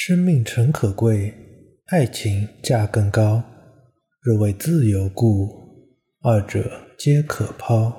[0.00, 1.34] 生命诚可贵，
[1.86, 3.42] 爱情价更高。
[4.20, 5.48] 若为自由故，
[6.22, 7.92] 二者皆可抛。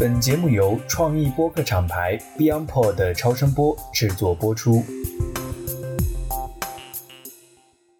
[0.00, 4.82] 本节目由创意播客厂牌 BeyondPod 的超声波制作播出。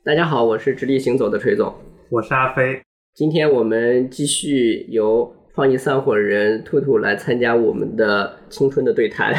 [0.05, 1.73] 大家好，我是直立行走的锤总，
[2.11, 2.83] 我是阿飞。
[3.15, 9.33] 今天我们继续由创意散伙人兔兔来参加我们的青春的对谈。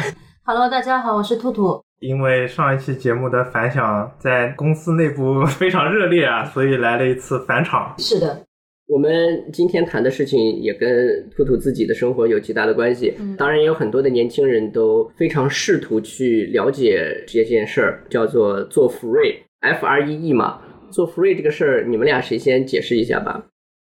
[0.46, 1.78] Hello，大家好，我是兔兔。
[2.00, 7.94] 因为上一期节目的反响在公司内部 非常热烈啊，所以来了一次返场。
[7.98, 8.42] 是的，
[8.86, 9.10] 我们
[9.52, 10.88] 今天谈的事情也跟
[11.36, 13.14] 兔兔自己的生活有极大的关系。
[13.18, 20.62] 嗯当然，也有很多的年轻人都非常试图去了解这件事儿，叫做做 free，F R E E 嘛。
[20.90, 23.48] 做 free 这个事儿，你们俩谁先解释一下吧？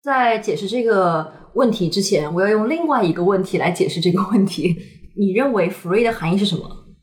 [0.02, 4.74] 在解释这个问题之前，我要用另外一个问题来解释这个问题。
[5.18, 6.62] 你认为 free 的含义是什么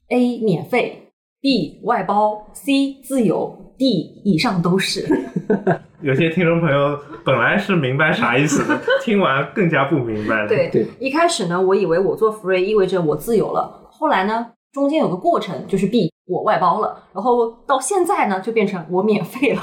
[0.09, 0.39] ？A.
[0.41, 1.81] 免费，B.
[1.83, 2.95] 外包，C.
[3.03, 3.85] 自由，D.
[4.25, 5.05] 以上都是。
[6.01, 10.47] 有些听众朋友本来是明白啥意思的，听完更加不明白了。
[10.47, 19.61] 对对，一开始呢，我以为我做 free 意味着我自由了，后来呢，中间有个过程，就是 B 我外包了，然后到现在呢，就变成我免费了。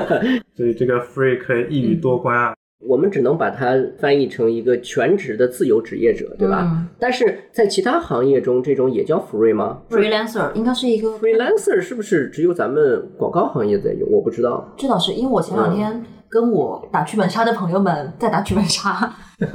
[0.56, 2.54] 所以这个 free 可以一语多关啊。
[2.86, 6.68] 我们只能把它翻译成一个全职的自由职业者，对吧？
[6.72, 14.08] 嗯但是在其他行业中，这种也叫 free 吗 freelancer 应该是一个？freelancer 是不是只有咱们广告行业在用？
[14.10, 14.66] 我不知道。
[14.76, 19.14] 这倒是因为我前两天跟我打剧本杀的朋友们在打剧本杀，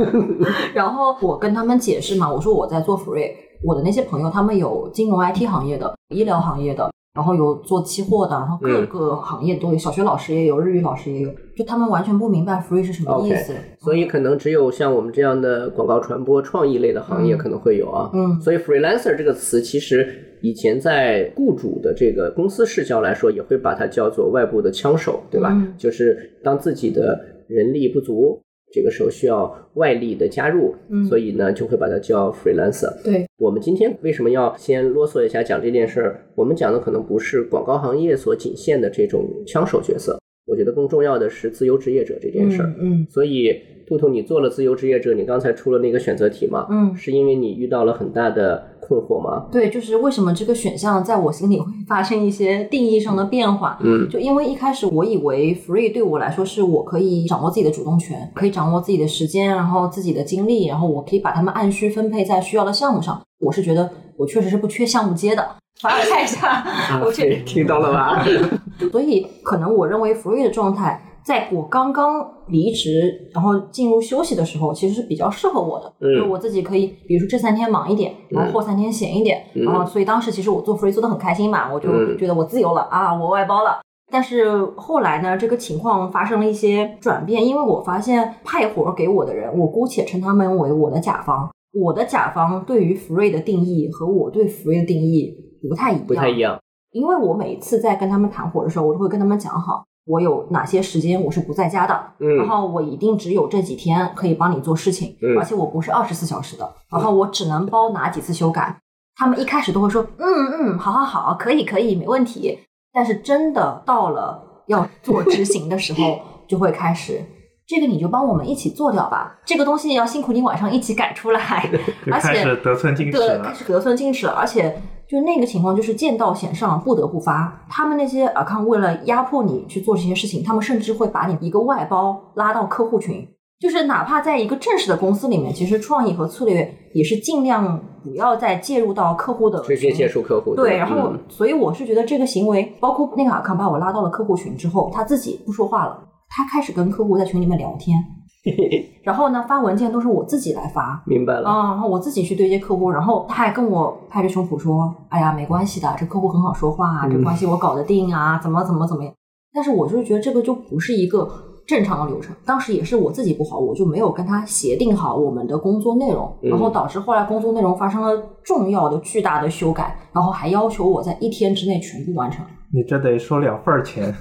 [0.74, 3.32] 然后我跟他们解释嘛，我说我在做 free，
[3.64, 13.54] 我的那些朋友他们有金融 IT 行业的、医疗行业的，然后有做期货的，然后各个行业都有，小学老师也有，日语老师也有，就他们完全不明白 free 是什么意思。
[13.80, 18.10] 所以可能只有像我们这样的广告传播、创意类的行业嗯可能会有啊。
[18.14, 25.50] 嗯所以 freelancer 这个词，其实以前在雇主的这个公司视角来说，也会把它叫做外部的枪手，对吧？
[25.52, 28.40] 嗯就是当自己的人力不足，
[28.72, 32.92] 这个时候需要外力的加入，嗯所以呢就会把它叫 freelancer。
[33.04, 36.26] 对，我们今天为什么要先啰嗦一下讲这件事儿？
[36.36, 42.74] 我们讲的可能不是广告行业所仅限的这种枪手角色，我觉得更重要的是自由职业者这件事儿。
[42.80, 46.68] 嗯所以，兔兔，你做了自由职业者，你刚才出了那个选择题嘛？
[46.70, 49.46] 嗯是因为你遇到了很大的困惑吗？
[49.52, 53.78] 对，就是为什么这个选项在我心里会发生一些定义上的变化。
[53.82, 63.22] 嗯就因为一开始我以为 free 对我来说是我可以掌握自己的主动权，可以掌握自己的时间，然后自己的精力，然后我可以把它们按需分配在需要的项目上。
[63.40, 65.48] 我是觉得我确实是不缺项目接的，
[65.82, 66.66] 凡尔赛一下，
[67.06, 68.26] 我确实 听到了吧？
[68.92, 75.94] 所以可能我认为 free 的状态，在我刚刚离职，然后进入休息的时候，其实是比较适合我的。
[76.02, 83.80] 嗯就我自己可以，比如说这三天忙一点，然后后三天闲一点，嗯然后所以当时其实我做 free 做的很开心嘛，我就嗯觉得我自由了啊，我外包了。
[84.12, 91.48] 但是后来呢，这个情况发生了一些转变，因为我发现派活给我的人，我姑且称他们为我的甲方。
[91.72, 95.32] 我的甲方对于 free 的定义和我对 free 的定义
[95.70, 96.60] 不太一样，不太一样。
[96.92, 108.76] 因为我每次在跟他们谈活的时候，我都会跟他们讲好，我有哪些时间我是不在家的，嗯然后我一定只有这几天可以帮你做事情，嗯而且我不是二十四小时的，然后我只能包哪几次修改。
[109.16, 110.26] 他们一开始都会说，嗯
[110.60, 112.58] 嗯，好好好，可以可以，没问题。
[112.92, 117.22] 但是真的到了要做执行的时候， 就会开始。
[117.68, 121.40] 这个你就帮我们一起做掉吧，这个东西要辛苦你晚上一起改出来，
[122.12, 123.54] 而且开始得寸进尺对，了开。
[123.54, 127.66] 始得寸进尺了，而且就那个情况就是见到险上不得不发。
[127.68, 133.28] 他们那些 account 为了压迫你去做这些事情，他们甚至会把你一个外包拉到客户群。
[133.60, 140.56] 就是哪怕在一个正式的公司里面，其实创意和策略也是尽量不要再介入到客户的直接接触客户。
[140.56, 146.00] 对，然后嗯所以我是觉得这个行为，包括那个 account 把我拉到了客户群之后，他自己不说话了，
[146.30, 147.98] 他开始跟客户在群里面聊天，
[149.04, 151.50] 然后呢发文件都是我自己来发，明白了。
[151.50, 159.14] 啊、然后我自己去对接客户，然后他还跟我拍着胸脯说：“哎呀，没关系的，这客户很好说话啊，这嗯关系我搞得定啊，怎么怎么怎么样。”
[159.54, 161.28] 但是我就是觉得这个就不是一个
[161.68, 162.36] 正常的流程。
[162.46, 172.46] 当时也是我自己不好，我就没有跟他协定好我们的工作内容，嗯然后导致后来工作内容发生了重要的、巨大的修改，然后还要求我在一天之内全部完成。
[172.72, 174.14] 你这得收两份儿钱，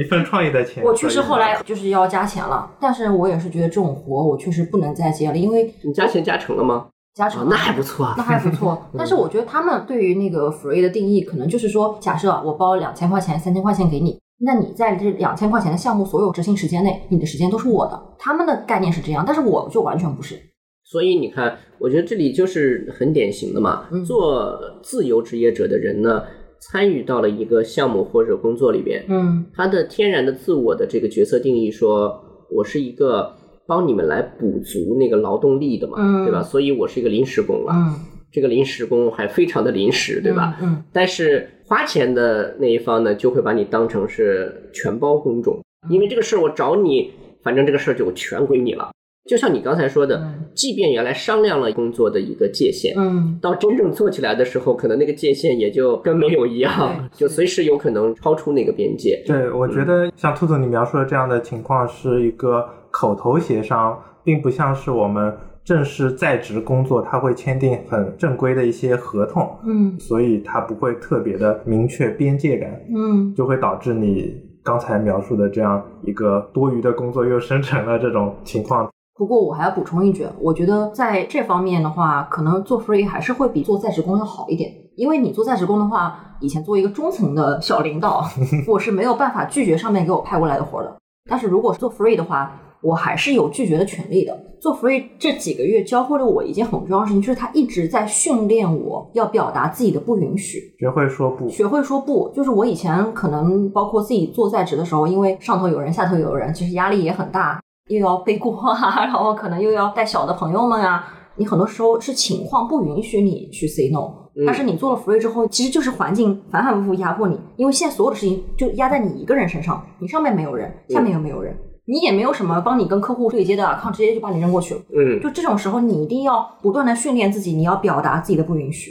[0.00, 0.82] 一份创意的钱。
[0.84, 6.86] 我确实后来就是要加钱了，但是我也是觉得这种活我确实不能再接了，因为你加钱加成了吗？
[7.14, 8.78] 加成、哦那还不错啊那还不错。
[8.96, 17.98] 但是我觉得他们对于那个 free 的定义，可能就是说，假设我包两千块钱、三千块钱给你，那你在这两千块钱的项目所有执行时间内，你的时间都是我的。
[18.18, 20.38] 他们的概念是这样，但是我就完全不是。
[20.84, 23.86] 所以你看，我觉得这里就是很典型的嘛。
[23.90, 26.22] 嗯做自由职业者的人呢，
[26.60, 32.20] 参与到了一个项目或者工作里边，嗯他的天然的自我的这个角色定义说，
[32.50, 33.34] 我是一个
[33.66, 36.42] 帮你们来补足那个劳动力的嘛，嗯对吧？
[36.42, 37.94] 所以我是一个临时工了，嗯，
[38.32, 40.56] 这个临时工还非常的临时，对吧？
[40.62, 40.82] 嗯？
[40.92, 45.60] 但是花钱的那一方呢，就会把你当成是全包工种，
[45.90, 47.12] 因为这个事儿我找你，
[47.42, 48.90] 反正这个事儿就全归你了。
[49.28, 50.44] 就像你刚才说的，嗯。
[50.54, 53.38] 即便原来商量了工作的一个界限，嗯。
[53.42, 59.22] 到真正做起来的时候，可能那个界限也就跟没有一样，就随时有可能超出那个边界。
[59.26, 69.98] 对，我觉得像兔子你描述的这样的情况是一个口头协商，并不像是我们正式在职工作，他会签订很正规的一些合同，嗯。
[69.98, 73.34] 所以他不会特别的明确边界感，嗯。
[73.34, 78.88] 就会导致你刚才描述的这样一个多余的工作又生成了这种情况。
[79.18, 88.22] 不过我还要补充一句，我觉得在这方面的话，可能做 free 还是会比做在职工要好一点，因为你做在职工的话，以前作为一个中层的小领导，
[88.68, 90.96] 我是没有办法拒绝上面给我派过来的活儿的。
[91.30, 94.38] 但是如果是做 free 的话，我还是有拒绝的权利的。
[94.60, 100.60] 做 free 这几个月教会了我一件很重要的事情，就是他一直在训练我要表达自己的不允许。
[100.78, 108.74] 学会说不，学会说不，就是我以前可能包括自己做在职的时候，因为上头有人，下头有人，其实压力也很大，又要背锅啊，
[109.06, 111.06] 然后可能又要带小的朋友们啊，
[111.36, 113.98] 你很多时候是情况不允许你去 say no，、
[114.34, 121.56] 嗯但是你做了 free 之后，其实就是环境反反复复压迫你，因为现在所有的事情就压在你一个人身上，你上面没有人，下面又没有人。
[121.88, 124.80] 你也没有什么帮你跟客户对接的 account，直接就把你扔过去了。
[124.92, 128.90] 嗯，就这种时候，你一定要不断的训练自己，你要表达自己的不允许。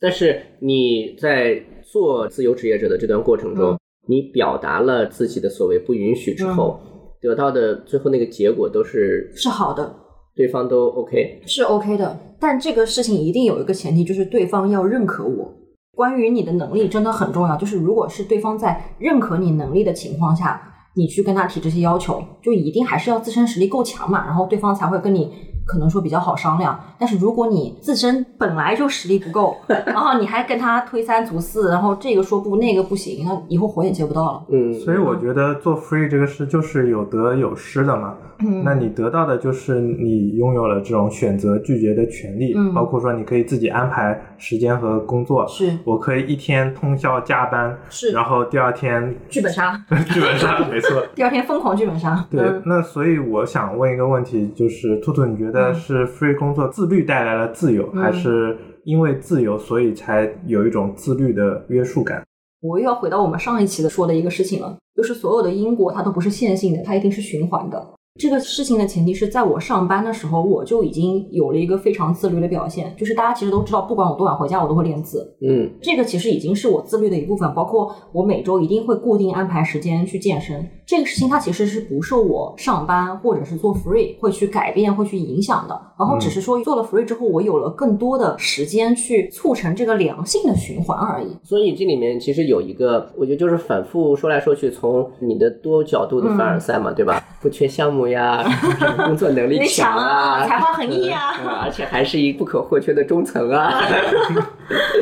[0.00, 6.80] 但是你在做自由职业者的这段过程中，嗯你表达了自己的所谓不允许之后，
[7.22, 9.94] 得到的最后那个结果都是是好的，
[10.34, 11.40] 对方都 OK。
[11.46, 15.54] 是 OK 的，但这个事情一定有一个前提，就是对方要认可我。
[15.94, 20.60] 关于你的能力真的很重要，就是如果是对方在认可你能力的情况下，
[20.96, 25.30] 你去跟他提这些要求，就一定还是要自身实力够强嘛，然后对方才会跟你
[25.72, 26.78] 可能说比较好商量。
[26.98, 34.42] 但是如果你自身本来就实力不够， 然后你还跟他推三阻四，然后这个说不那个不行，那以后活也接不到了。
[34.50, 38.14] 嗯，所以我觉得做 free 这个事就是有得有失的嘛。
[38.44, 45.46] 嗯那你得到的就是你拥有了这种选择拒绝的权利，嗯包括说你可以自己安排时间和工作。
[45.46, 49.80] 是我可以一天通宵加班，是然后第二天剧本杀，
[50.12, 51.00] 剧本杀，没错。
[51.14, 52.26] 第二天疯狂剧本杀。
[52.28, 62.24] 对，嗯那所以我想问一个问题，就是兔兔，你觉得嗯是 free 工作自律带来了自由，嗯还是因为自由所以才有一种自律的约束感？
[62.60, 67.94] 我又要回到我们上一期的说的一个事情了，就是所有的因果它都不是线性的，它一定是循环的。
[68.18, 72.94] 这个事情的前提是在我上班的时候，我就已经有了一个非常自律的表现。
[72.96, 75.34] 就是大家其实都知道，不管我多晚回家，我都会练字。
[75.40, 80.68] 嗯这个其实已经是我自律的一部分，包括我每周一定会固定安排时间去健身。
[80.84, 85.80] 这个事情它其实是不受我上班或者是做 free 会去改变、会去影响的。
[85.98, 91.28] 然后只是说做了 free 之后，我有了更多的时间去促成这个良性的循环而已。
[91.42, 97.20] 所以这里面其实有一个，我觉得就是反复说来说去，从你的多角度的凡尔赛嘛，对吧？
[97.40, 98.44] 不缺项目呀，
[99.06, 100.46] 工作能力强强啊。
[100.46, 101.34] 才华横溢啊。
[101.44, 103.82] 嗯而且还是一不可或缺的中层啊。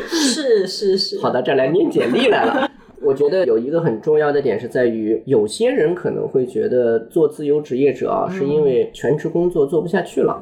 [0.07, 2.69] 是 是是，跑到，这儿来念简历来了。
[3.03, 10.39] 我觉得有一个很重要的点是在于，有些人可能会觉得做自由职业者啊，是因为全职工作做不下去了，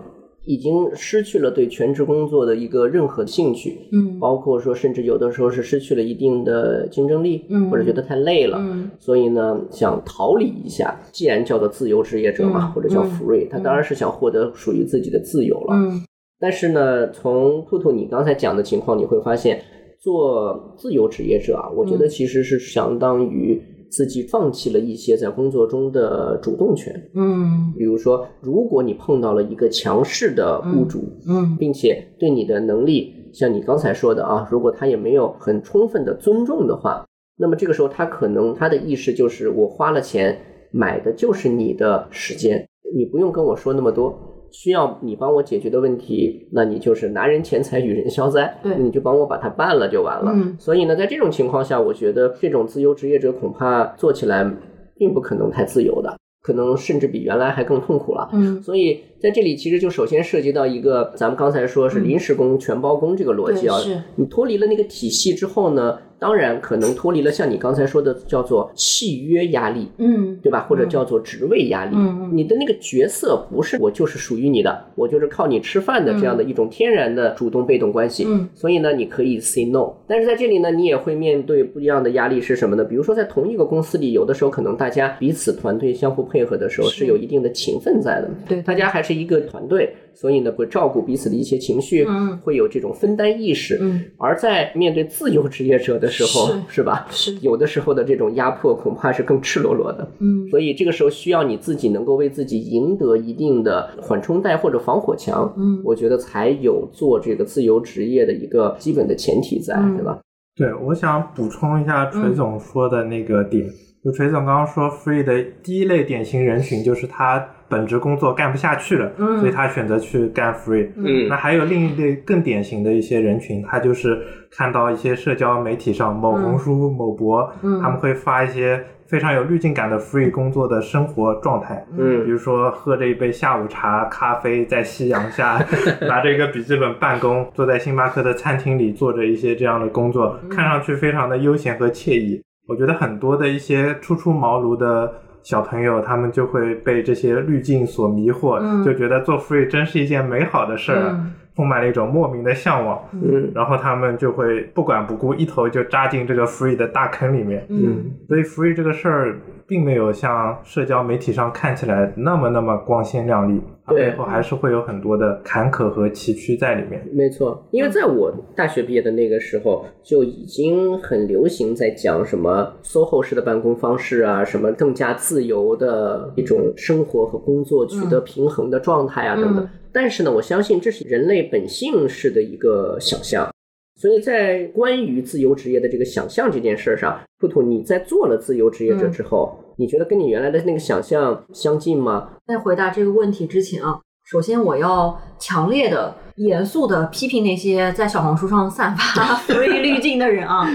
[0.50, 4.18] 已经失去了对全职工作的一个任何兴趣，嗯。
[4.20, 7.70] 包括说甚至有的时候是失去了一定的竞争力，嗯。
[7.70, 8.90] 或者觉得太累了，嗯。
[8.98, 11.00] 所以呢想逃离一下。
[11.12, 12.72] 既然叫做自由职业者嘛，嗯。
[12.72, 13.12] 或者叫嗯。
[13.12, 15.76] free，、他当然是想获得属于自己的自由了。
[15.76, 16.02] 嗯。
[16.40, 19.62] 但是呢，从兔兔你刚才讲的情况，你会发现，
[20.00, 22.10] 做自由职业者啊，我觉得嗯。
[22.10, 27.10] 其实是相当于自己放弃了一些在工作中的主动权。
[27.16, 37.06] 嗯比如说，如果你碰到了一个强势的雇主，嗯并且对你的能力，像你刚才说的啊，如果他也没有很充分的尊重的话，
[37.38, 40.38] 那么这个时候他可能他的意识就是我花了钱
[40.72, 44.39] 买的就是你的时间，你不用跟我说那么多。
[44.52, 50.32] 需要你帮我解决的问题，那你就是拿人钱财与人消灾，对你就帮我把它办了就完了。
[50.34, 54.50] 嗯所以呢，在这种情况下，我觉得这种自由职业者恐怕做起来
[54.96, 58.30] 并不可能太自由的，可能甚至比原来还更痛苦了。
[58.34, 64.02] 嗯，所以在这里其实就首先涉及到一个，咱们刚才说是临时工、全包工这个逻辑啊是。
[64.16, 70.66] 你脱离了那个体系之后呢，当然可能脱离了像你刚才说的叫做契约压力，嗯对吧？
[70.70, 71.92] 或者叫做职位压力。
[71.96, 78.26] 嗯嗯你的那个角色不是我就是属于你的，我就是靠你吃饭的这样的一种天然的主动被动关系。
[78.28, 82.84] 嗯所以呢，你可以 say no，但是在这里呢，你也会面对不一样的压力是什么呢？
[82.84, 93.78] 比如说在同一个公司里，有的时候可能大家彼此团队相互配合的时候是是有一定的情分在的，对大家还是一个团队，所以呢会照顾彼此的一些情绪，嗯会有这种分担意识。
[93.82, 97.08] 嗯而在面对自由职业者的时候，是是吧？
[97.10, 100.08] 是有的时候的这种压迫恐怕是更赤裸裸的。
[100.20, 110.20] 嗯所以这个时候需要你自己能够为自己赢得一定的缓冲带或者防火墙，嗯我觉得才有做这个自由职业的一个基本的前提在，嗯对吧？
[110.56, 113.66] 对，我想补充一下锤总说的那个点。
[114.04, 120.90] 就锤总刚刚说，free 的第一类典型人群就是他本职工作干不下去了，嗯所以他选择去干 free。
[120.96, 124.20] 嗯那还有另一类更典型的一些人群，他就是
[124.52, 131.76] 看到一些社交媒体上某红书、某博，嗯他们会发一些非常有滤镜感的 free 工作的生活状态。
[131.96, 135.64] 比嗯如说喝着一杯下午茶、咖啡，在夕阳下
[136.08, 142.42] 拿着一个笔记本办公，坐在星巴克的餐厅里做着一些这样的工作，看上去非常的悠闲和惬意。
[142.68, 145.12] 我觉得很多的一些初出茅庐的
[145.44, 148.84] 小朋友，他们就会被这些滤镜所迷惑，嗯。
[148.84, 151.34] 就觉得做 free 真是一件美好的事儿啊，嗯。
[151.56, 153.00] 充满了一种莫名的向往。
[153.12, 153.52] 嗯。
[153.54, 157.66] 然后他们就会不管不顾，一头就扎进这个 free 的大坑里面。
[157.70, 158.12] 嗯。
[158.28, 167.06] 所以 free 这个事儿并没有像社交媒体上看起来那么那么光鲜亮丽，它对背后还是会有很多的坎坷和崎岖在里面。
[167.12, 179.64] 没错，因为在我大学毕业的那个时候，就已经很流行在讲什么 SOHO 式的办公方式啊，什么更加自由的一种生活和工作取得平衡的状态啊等等。
[179.64, 183.50] 嗯但是呢，我相信这是人类本性式的一个想象。
[183.96, 192.32] 所以在关于自由职业的这个想象这件事儿上，兔兔，你在做了自由职业者之后，你觉得跟你原来的那个想象相近吗？
[192.46, 200.68] 在回答这个问题之前啊，首先我要强烈的、严肃的批评那些在小红书上散发 free 滤镜的人啊。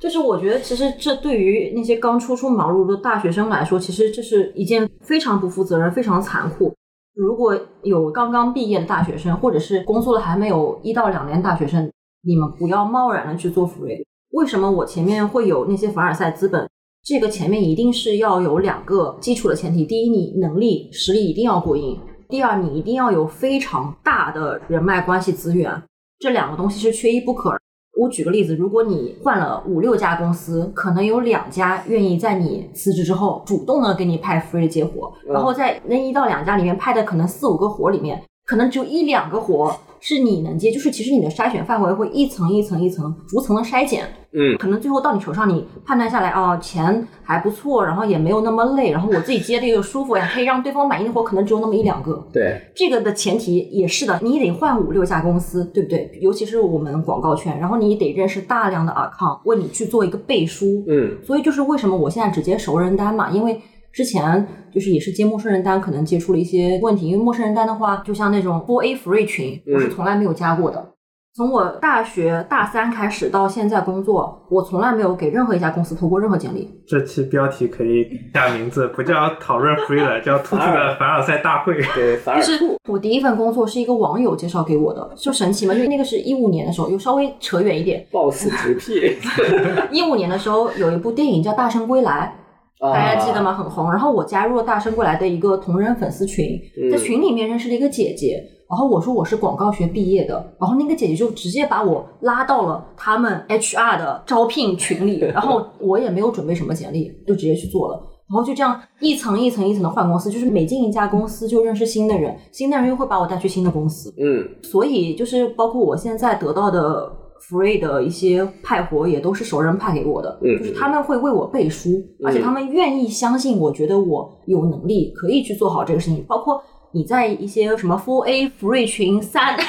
[0.00, 6.74] 就是我觉得，其实这对于那些刚初出茅庐的大学生来说，其实这是一件非常不负责任、非常残酷。
[7.14, 11.88] 如果有刚刚毕业的大学生，或者是工作了还没有一到两年大学生，
[12.22, 14.04] 你们不要贸然的去做 free。
[14.32, 16.68] 为什么我前面会有那些凡尔赛资本？
[17.08, 21.96] 这个前面一定是要有两个基础的前提：第一，你能力实力一定要过硬；
[22.28, 25.72] 第二，你一定要有非常大的人脉关系资源。
[26.18, 27.56] 这两个东西是缺一不可。
[27.98, 52.26] 我举个例子，如果你换了五六家公司，可能有两家愿意在你辞职之后主动的给你派 free 接活，然后在那一到两家里面派的可能四五个活里面，可能只有一两个活是你能接，就是其实你的筛选范围会一层一层一层逐层的筛减，嗯可能最后到你手上，你判断下来，哦，钱还不错，然后也没有那么累，然后我自己接的又舒服呀，可以让对方满意的活，可能只有那么一两个。
[52.32, 56.10] 对，这个的前提也是的，你得换五六家公司，对不对？
[56.22, 60.82] 尤其是我们广告圈，然后你得认识大量的 account，为你去做一个背书。
[60.86, 63.60] 嗯所以就是为什么我现在只接熟人单嘛，因为
[63.98, 67.08] 之前就是也是接陌生人单，可能接触了一些问题。
[67.08, 70.90] 因为陌生人单的话，就像那种 four A free 群，我是从来没有加过的。
[71.34, 76.68] 从我大学大三开始到现在工作，我从来没有给任何一家公司投过任何简历。
[76.86, 81.74] 这期标题可以下名字，不叫讨论 free 了，叫兔兔的 凡尔赛大会。
[81.96, 88.06] 对，反而就是我第一份工作是一个网友介绍给我的，就神奇嘛，因为那个是一五年的时候，又稍微扯远一点。
[88.12, 89.16] boss 直聘，
[89.90, 92.32] 一五年的时候有一部电影叫《大圣归来》，啊
[92.80, 93.54] 大家记得吗？
[93.54, 93.90] 很红。
[93.90, 98.42] 然后我加入了《大圣归来》的一个同人粉丝群，嗯在群里面认识了一个姐姐。
[98.70, 107.98] 然后我说我是广告学毕业的，然后那个姐姐就直接把我拉到了他们 HR 的招聘群里，然后我也没有准备什么简历，就直接去做了。
[108.28, 114.12] 然后就这样一层一层一层的换公司，就是每进一家公司就认识新的人，新的人又会把我带去新的公司。
[114.18, 121.90] 嗯所以就是包括我现在得到的 free 的一些派活，也都是熟人派给我的，嗯就是他们会为我背书，
[122.24, 126.24] 而且他们愿意相信，我觉得我有能力可以去做好这个事情。
[126.28, 129.56] 包括你在一些什么 Four A free 群三。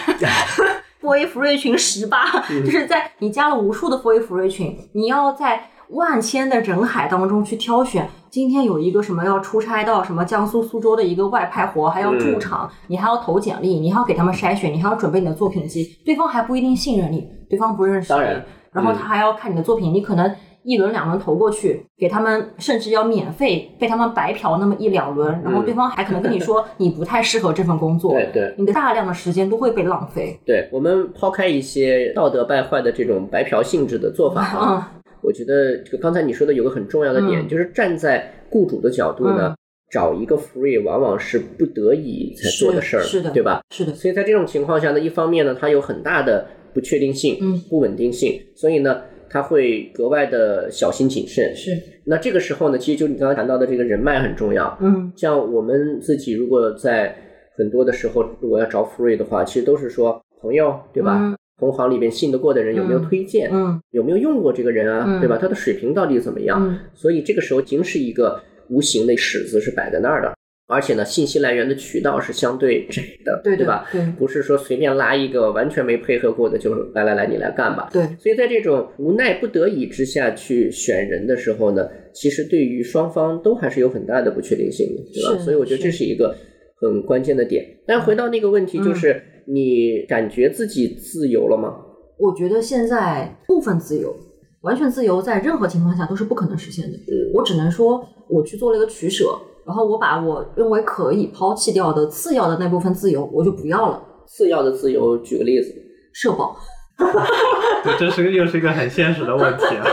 [1.02, 8.08] Four A free 群十八，就是在你加了无数的 Four A free 群，你要在万千的人海当中去挑选。
[8.30, 20.32] 今天有一个什么要出差到什么江苏苏州的一个外派活，还要驻场，你还要投简历，你还要给他们筛选，你还要准备你的作品集，对方还不一定信任你，对方不认识你，当然然后嗯他还要看你的作品，你可能
[20.62, 30.40] 一轮两轮投过去，给他们甚至要免费被他们白嫖那么一两轮，然后对方还可能跟你说你不太适合这份工作，对对你的大量的时间都会被浪费。
[30.46, 39.56] 对，我们抛开一些道德败坏的这种白嫖性质的做法啊， 嗯，我觉得这个刚才你说的有个很重要的点，嗯就是站在雇主的角度呢，嗯
[39.92, 43.62] 找一个 free 往往是不得已才做的事儿，是是的对吧？
[43.72, 51.56] 是的，所以在这种情况下呢，一方面呢，它有很大的不确定性、嗯不稳定性，所以呢，他会格外的小心谨慎。
[51.56, 51.72] 是，
[52.06, 54.78] 那这个时候呢，其实就你刚刚谈到的这个人脉很重要。
[54.82, 57.16] 嗯像我们自己如果在
[57.58, 61.18] 很多的时候，如果要找 free 的话，其实都是说朋友，对吧？
[61.20, 63.50] 嗯同行里边信得过的人有没有嗯推荐？
[63.52, 65.06] 嗯有没有用过这个人啊？
[65.08, 65.38] 嗯对吧？
[65.40, 66.60] 他的水平到底怎么样？
[66.68, 70.34] 嗯所以这个时候，已经是一个无形的尺子是摆在那儿的，
[70.68, 73.88] 而且呢，信息来源的渠道是相对窄的，对的吧？
[73.92, 77.90] 对不是说随便拉一个完全没配合过的就来来来你来干吧。
[77.92, 85.44] 对，所以在这种无奈不得已之下去选人的时候呢，其实对于双方都还是有很大的不确定性的，对吧？
[85.44, 86.36] 所以我觉得这是一个
[86.80, 87.66] 很关键的点。
[87.88, 89.20] 但回到那个问题，嗯就是
[89.52, 91.74] 你感觉自己自由了吗？
[92.18, 94.16] 我觉得现在部分自由，
[94.62, 96.98] 完全自由在任何情况下都是不可能实现的。
[96.98, 99.26] 嗯我只能说，我去做了一个取舍，
[99.66, 104.04] 然后我把我认为可以抛弃掉的次要的那部分自由，我就不要了。
[104.28, 105.74] 次要的自由，举个例子，
[106.14, 106.56] 社保，
[107.84, 109.86] 对，这是个又是一个很现实的问题啊。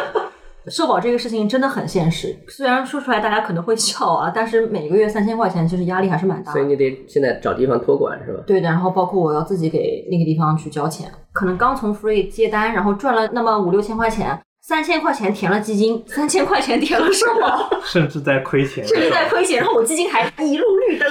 [0.68, 6.58] 社保这个事情真的很现实，虽然说出来大家可能会笑啊，但是每个月三千块钱，其实压力还是蛮大的。
[6.58, 8.42] 所以你得现在找地方托管是吧？
[8.46, 18.84] 对的，然后包括我要自己给那个地方去交钱，可能刚从 Free 接单，然后赚了那么五六千块钱，三千块钱填了基金，三千块钱填了社保，甚至在亏钱。
[18.86, 21.08] 甚至在亏钱，然后我基金还一路绿灯。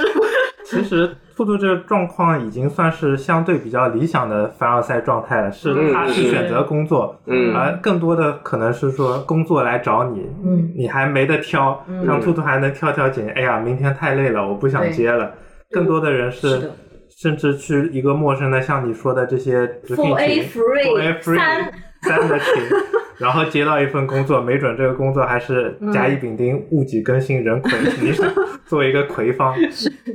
[0.65, 15.31] 其实兔兔这个状况已经算是相对比较理想的凡尔赛状态了，是嗯他是选择工作，嗯而更多的可能是说工作来找你，嗯你还没得挑，嗯让兔兔还能挑挑拣，哎呀，明天太累了，我不想接了。
[15.71, 16.71] 更多的人是是
[17.21, 20.61] 甚至去一个陌生的，像你说的这些直聘 Full A 群
[20.99, 22.47] A free 三三的群，
[23.17, 28.23] 然后接到一份工作，没准这个工作还是甲乙丙丁戊己庚辛壬癸，你 是
[28.65, 29.55] 作为一个魁方，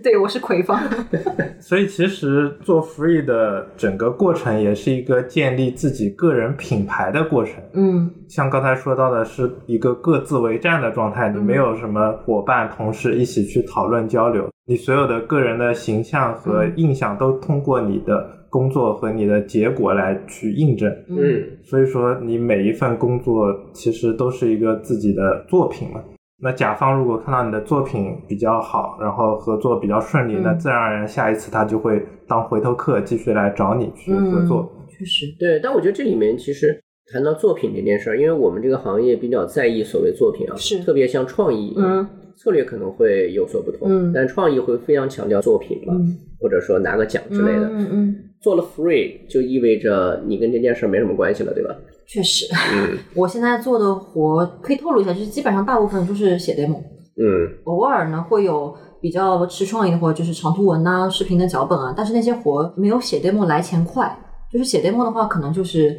[0.02, 0.78] 对我是魁方，
[1.60, 7.54] 所以其实做 free 的整个过程也是一个建立自己个人品牌的过程。
[7.74, 20.92] 嗯像刚才说到的是一个各自为战的状态，你嗯没有什么伙伴、同事一起去讨论交流，你所有的个人的形象和嗯印象都通过你的工作和你的结果来去印证。
[21.08, 26.02] 嗯所以说，你每一份工作其实都是一个自己的作品嘛。
[26.42, 34.70] 那甲方如果看到你的作品比较好，然后合作比较顺利，嗯那自然而然下一次他就会当回头客，继续来找你去合作。
[34.88, 36.80] 确实，对，但我觉得这里面其实
[37.12, 47.68] 谈到作品这件事儿，因为我们这个行业比较在意所谓作品啊，是特别像创意，嗯策略可能会有所不同，嗯但创意会非常强调作品嘛，嗯或者说拿个奖之类的。
[47.68, 51.74] 嗯嗯，做了 free 就意味着你跟这件事儿没什么关系了，对吧？
[52.06, 57.24] 确实，嗯 我现在做的活可以透露一下，就是基本上大部分就是写 demo，嗯
[57.64, 64.16] 偶尔呢会有比较吃创意的活，就是长图文呐、视频的脚本啊，但是那些活没有写 demo 来钱快。
[64.52, 65.96] 就是写 demo 的话，可能就是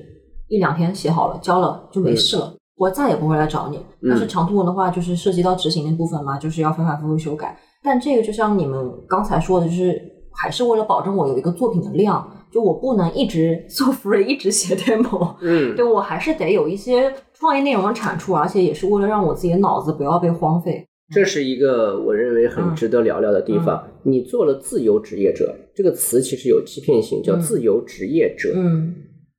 [0.50, 3.80] 一两天写好了，交了就没事了，我再也不会来找你。
[4.10, 7.58] 但是长图文的话，就是涉及到执行那部分嘛，就是要反反复复修改。
[7.82, 8.78] 但这个就像你们
[9.08, 9.98] 刚才说的，就是
[10.34, 15.36] 还是为了保证我有一个作品的量，就我不能一直 做 free，一直写 demo。
[15.42, 20.86] 嗯，对我还是得有一些创意内容的产出，而且也是为了让我自己的脑子不要被荒废。
[21.14, 23.84] 这是一个我认为很值得聊聊的地方。
[24.04, 28.54] 你做了自由职业者这个词，其实有欺骗性，叫嗯自由职业者。
[28.56, 28.96] 嗯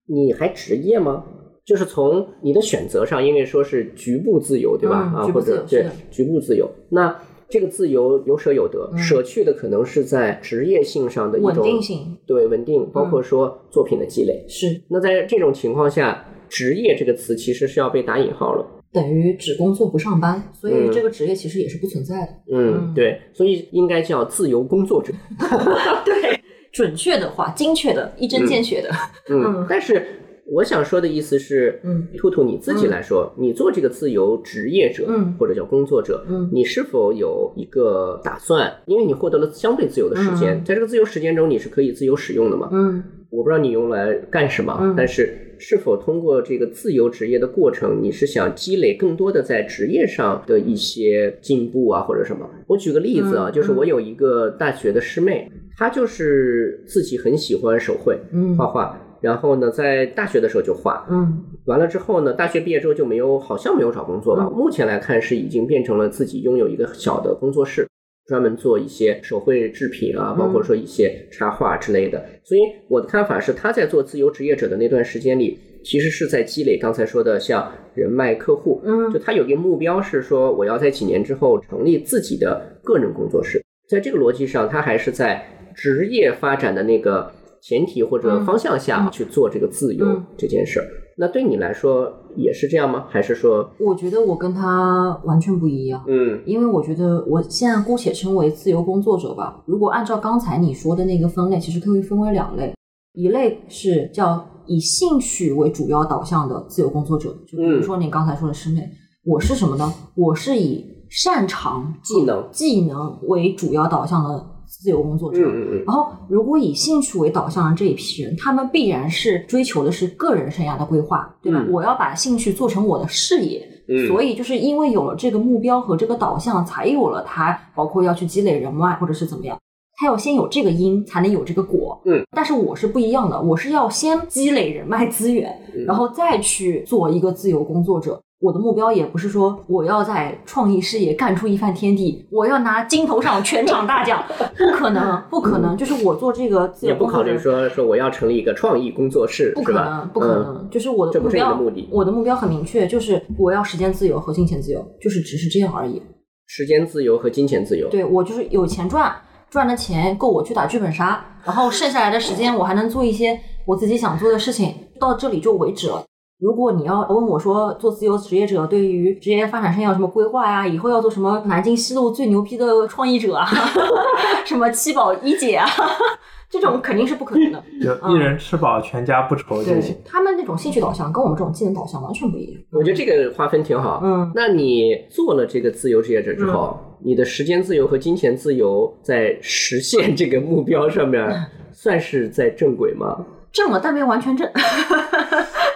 [0.06, 1.24] 你还职业吗？
[1.64, 4.96] 就是从你的选择上，因为说是局部自由，对吧？
[5.16, 7.16] 啊，或者对局部自由，那
[7.52, 14.42] 这个自由有舍有得，嗯舍去的可能是在职业性上的一稳种定性对稳定，包括说作品的积累。
[14.48, 18.66] 是那在这种情况下，职业这个词其实是要被打引号了。
[18.90, 22.28] 等于只工作不上班，所以嗯这个职业其实也是不存在的。
[22.50, 25.12] 嗯，嗯对，所以应该叫自由工作者。
[26.06, 26.40] 对，
[26.72, 28.88] 准确的话，精确的，一针见血的。
[29.28, 30.06] 嗯 嗯，但是
[30.44, 38.70] 我想说的意思是，嗯，兔兔你自己来说，你做这个自由职业者，嗯或者叫工作者，嗯你是否有一个打算？
[38.86, 42.68] 因为你获得了相对自由的时间，嗯在这个自由时间中，你是可以自由使用的嘛？
[42.72, 52.46] 嗯我不知道你用来干什么，嗯但是是否通过这个自由职业的过程，你是想积累更多的在职业上的一些进步啊，或者什么？
[52.66, 64.44] 我举个例子啊，嗯就是我有一个大学的师妹，她就是自己很喜欢手绘嗯画画，然后呢，在大学的时候就画，嗯完了之后呢，大学毕业之后就没有，好像没有找工作吧。
[64.44, 67.86] 嗯目前来看是已经变成了自己拥有一个小的工作室，
[68.26, 72.22] 专门做一些手绘制品啊，嗯包括说一些插画之类的。
[72.42, 87.30] 所以我的看法是，他在做自由职业者的那段时间里，其实是在积累刚才说的像人脉、客户，嗯就他有一个目标是说我要在几年之后成立自己的个人工作室，在这个逻辑上，他还是在职业发展的那个
[87.62, 90.86] 前提或者方向下嗯去做这个自由嗯这件事儿。
[91.16, 93.06] 那对你来说也是这样吗？
[93.08, 96.02] 还是说，我觉得我跟他完全不一样。
[96.08, 99.62] 嗯因为我觉得我现在姑且称为自由工作者吧。
[99.66, 102.74] 如果按照刚才你说的那个分类，其实可以分为两类，
[103.12, 108.88] 一类是叫以兴趣为主要导向的自由工作者，就比如说你刚才说的师妹，
[109.24, 109.92] 我是什么呢？
[110.16, 114.46] 我是以擅长技能技能为主要导向的
[114.80, 115.40] 自由工作者。
[115.84, 121.58] 然后，如果以兴趣为导向的这一批人，他们必然是追求的是个人生涯的规划，对吧？
[121.60, 129.58] 嗯我要把兴趣做成我的事业，嗯所以就是因为有了这个目标和这个导向，才有了他包括要去积累人脉或者是怎么样。
[129.98, 132.00] 他要先有这个因，才能有这个果。
[132.06, 138.20] 嗯，但是我是不一样的，我是要先积累人脉资源，嗯然后再去做一个自由工作者。
[138.42, 144.20] 我的目标也不是说我要在创意事业干出一番天地，我要拿金头上全场大奖，
[144.58, 145.76] 不可能，不可能。
[145.76, 150.68] 就是我做这个也不考虑说说我要成立一个创意工作室，不可能，不可嗯能。
[150.70, 156.02] 就是我的目标，目的我的目标很明确，就是我要时间自由和金钱自由，就是只是这样而已。
[156.48, 157.88] 时间自由和金钱自由。
[157.90, 159.14] 对我就是有钱赚，
[159.50, 166.02] 赚的钱够我去打剧本杀，然后剩下来的时间我还能做一些我自己想做的事情，到这里就为止了。
[166.42, 170.66] 如果你要问我说做自由职业者对于职业发展生涯有什么规划呀？
[170.66, 173.46] 以后要做什么南京西路最牛逼的创意者啊，
[174.44, 175.68] 什么七宝一姐啊，
[176.50, 177.62] 这种肯定是不可能的。
[177.80, 179.96] 就一人吃饱全家不愁就行。
[180.04, 182.60] 他们那种兴趣导向跟我们这种技能导向完全不一样。
[182.72, 184.00] 我觉得这个划分挺好。
[184.02, 191.24] 嗯那你做了这个自由职业者之后，你的时间自由和金钱自由在实现这个目标上面，
[191.70, 193.24] 算是在正轨吗？
[193.52, 194.48] 正了，但没完全正。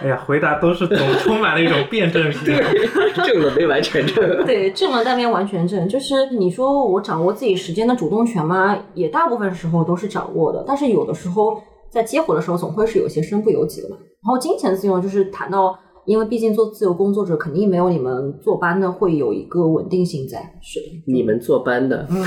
[0.01, 2.55] 哎呀，回答都是总充满了一种辩证 性。
[3.25, 4.15] 正了没完全正。
[4.45, 13.97] 对，正了但没完全正，就是你说我掌握自己时间的主动权嘛，也大部分时候都是掌握的，但是有的时候在接活的时候，总会是有些身不由己的嘛。
[14.23, 20.79] 然后金钱自由就是谈到，因为毕竟做自由工作者肯定没有你们坐班的会有一个稳定性在，是。
[21.07, 22.21] 你们坐班的嗯，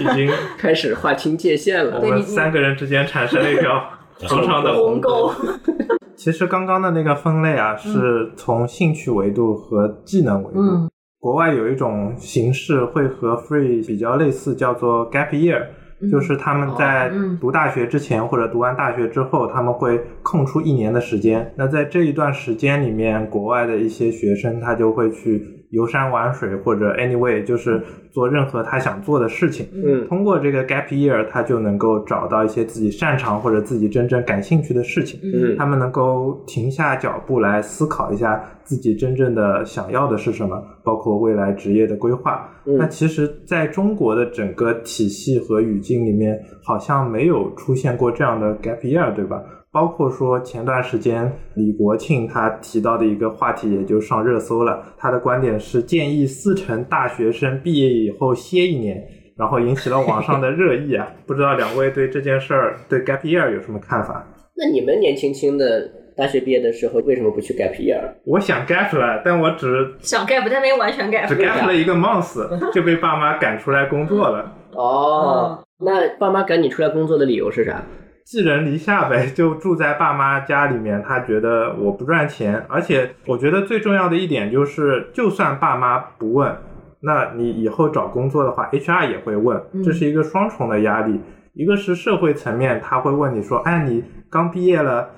[0.00, 2.08] 已经开始划清界限了我了。
[2.08, 3.82] 们对三个人之间产生了一条
[4.28, 5.30] 长长的鸿沟。
[6.16, 10.60] 其实刚刚的那个分类啊，是从兴趣维度和技能维度。
[10.60, 15.60] 嗯国外有一种形式会和 Free 比较类似，叫做 Gap Year，、
[16.00, 21.52] 嗯就是他们在读大学之前或者读完大学之后，他们会空出一年的时间。
[21.56, 29.66] 那在这一段时间里面，国外的一些学生他就会去游山玩水，或者 anyway 就是做任何他想做的事情。
[29.72, 35.20] 嗯通过这个 gap year，他就能够找到一些自己擅长或者自己真正感兴趣的事情。
[35.22, 42.48] 嗯他们能够停下脚步来思考一下自己真正的想要的是什么，包括未来职业的规划。
[42.64, 49.40] 嗯那其实，在中国的整个体系和语境里面，好像没有出现过这样的 gap year，对吧？
[49.76, 54.82] 包括说前段时间李国庆他提到的一个话题，也就上热搜了。
[54.96, 61.06] 他的观点是建议四成大学生毕业以后歇一年，然后引起了网上的热议啊。
[61.28, 64.26] 不知道两位对这件事儿对 gap year 有什么看法？
[64.56, 65.86] 那你们年轻轻的
[66.16, 68.00] 大学毕业的时候，为什么不去 gap year？
[68.24, 77.84] 我想 gap 了，但我只想 gap 但没完全 gap 只 gap 了一个 month 就被爸妈赶出来工作了，哦，那爸妈赶你出来工作的理由是啥？
[78.26, 81.00] 寄人篱下呗，就住在爸妈家里面。
[81.00, 86.56] 他觉得我不赚钱，而且我觉得最重要的一点就是，就算爸妈不问，
[87.02, 91.20] 那你以后找工作的话，HR 也会问，嗯这是一个双重的压力。
[91.54, 95.08] 一个是社会层面，他会问你说，哎，你刚毕业了，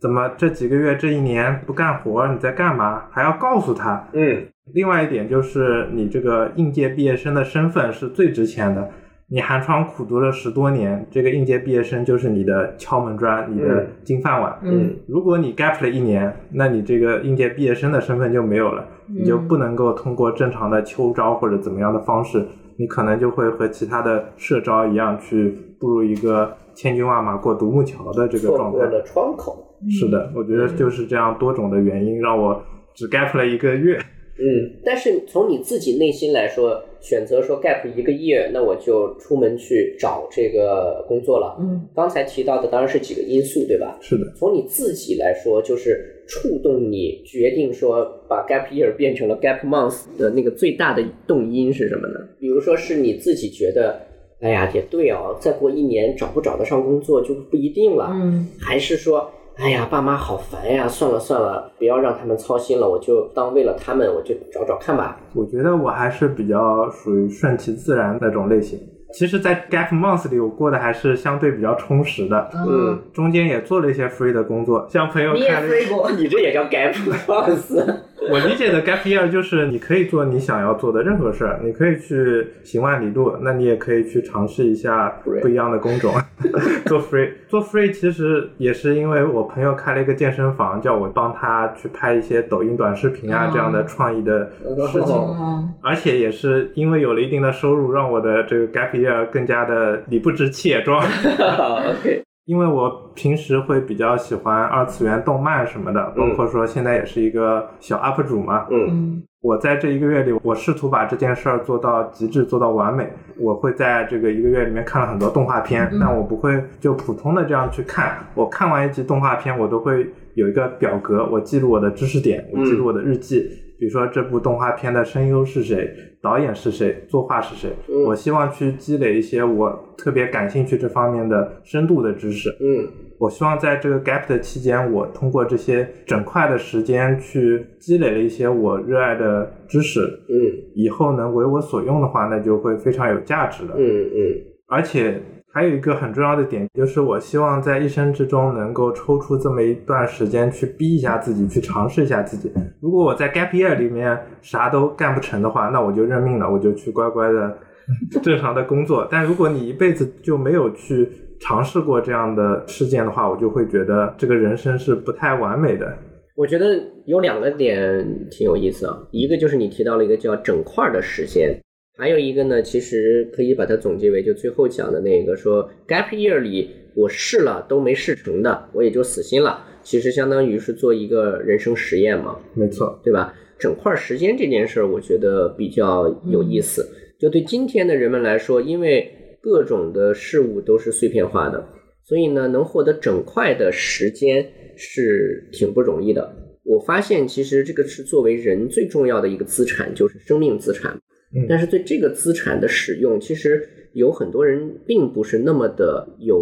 [0.00, 2.26] 怎么这几个月这一年不干活？
[2.28, 3.02] 你在干嘛？
[3.10, 4.08] 还要告诉他。
[4.14, 8.88] 嗯另外一点就是，你这个应届毕业生的身份是最值钱的。
[9.28, 14.58] 你寒窗苦读了十多年，这个应届毕业生就是你的敲门砖，你的嗯金饭碗。
[14.62, 28.86] 嗯如果你 gap 了一年，那你这个应届毕业生的身份就没有了，你就不能够通过正常的秋招或者怎么样的方式，你可能就会和其他的社招一样，去步入一个千军万马过独木桥的这个状态。
[28.88, 29.74] 的窗口。
[29.90, 32.62] 是的，我觉得就是这样多种的原因让我
[32.94, 33.98] 只 gap 了一个月。
[34.36, 41.56] 嗯，但是从你自己内心来说，选择说 gap 一个 year，那我就出门去找这个工作了。
[41.60, 43.96] 嗯刚才提到的当然是几个因素，对吧？
[44.00, 52.14] 是的，从你自己来说，就是触动你决定说把 gap year 变成了 gap month 的那个最大的动因是什么呢？
[52.40, 54.00] 比如说是你自己觉得，
[54.40, 65.16] 哎呀，也对哦，再过一年找不找得上工作就不一定了，嗯还是说哎呀，爸妈好烦呀，算了算了，不要让他们操心了，我就当为了他们，我就找找看吧。
[65.32, 68.78] 我觉得我还是比较属于顺其自然那种类型。
[69.12, 72.50] 其实，在 Gap Month 里，我过得还是相对比较充实的。
[72.52, 77.86] 嗯，中间也做了一些 free 的工作，像朋友你也开了一飞过， 你这也叫 gap month？
[78.30, 85.08] 我理解的 gap year 就是你可以做你想要做的任何事儿，你可以去行万里路，那你也可以去尝试一下
[85.42, 86.14] 不一样的工种，
[86.86, 87.30] 做 free。
[87.48, 94.50] 做 free 其实也是因为我朋友开了一个健身房，叫我帮他去拍一些抖音短视频啊、哦这样的创意的
[94.90, 101.04] 事情，嗯，而且也是因为有了一定的收入，让我的这个 gap year 更加的理不直气也壮。
[101.04, 108.66] OK，因为我平时会比较喜欢二次元动漫什么的，包括说现在也是一个小 UP 主嘛。
[108.70, 113.10] 嗯嗯我在这一个月里，我试图把这件事儿做到极致，做到完美。
[113.38, 118.26] 我会在这个一个月里面看了很多动画片，嗯但我不会就普通的这样去看。
[118.34, 123.63] 我看完一集动画片，我都会有一个表格，我记录我的知识点，我记录我的日记。
[123.78, 125.90] 比如说这部动画片的声优是谁，
[126.22, 127.70] 导演是谁，作画是谁。
[127.88, 132.50] 嗯我希望去积累一些我特别感兴趣这方面的深度的知识。
[132.60, 132.86] 嗯
[133.18, 140.34] 我希望在这个 gap 的期间，我通过这些整块的时间去积累了一些我热爱的知识，嗯
[140.74, 143.74] 以后能为我所用的话，那就会非常有价值的。
[143.76, 145.20] 嗯嗯而且
[145.54, 152.52] 还有一个很重要的点，就是我希望在一生之中能够抽出这么一段时间去逼一下自己，去尝试一下自己。
[152.80, 157.56] 如果我在 gap year 里面啥都干不成的话，那我就认命了，我就去乖乖的
[158.20, 159.06] 正常的工作。
[159.08, 165.96] 但如果你一辈子就没有去尝试过这样的事件的话，我就会觉得这个人生是不太完美的。
[166.36, 166.66] 我觉得
[167.06, 171.56] 有两个点挺有意思啊，一个就是你提到了一个叫整块的时间，
[171.96, 179.64] 还有一个呢，其实可以把它总结为就最后讲的那个说 gap year 里我试了都没试成的，我也就死心了。
[179.82, 183.32] 其实相当于是做一个人生实验嘛，没错，对吧？
[183.58, 186.84] 整块时间这件事儿，我觉得比较有意思。
[187.20, 189.08] 就对今天的人们来说，因为
[189.40, 191.64] 各种的事物都是碎片化的，
[192.02, 194.44] 所以呢，能获得整块的时间
[194.76, 196.34] 是挺不容易的。
[196.64, 200.98] 我发现，其实这个是作为人最重要的一个资产，就是生命资产。
[201.34, 206.38] 嗯但是对这个资产的使用，其实有很多人并不是那么的有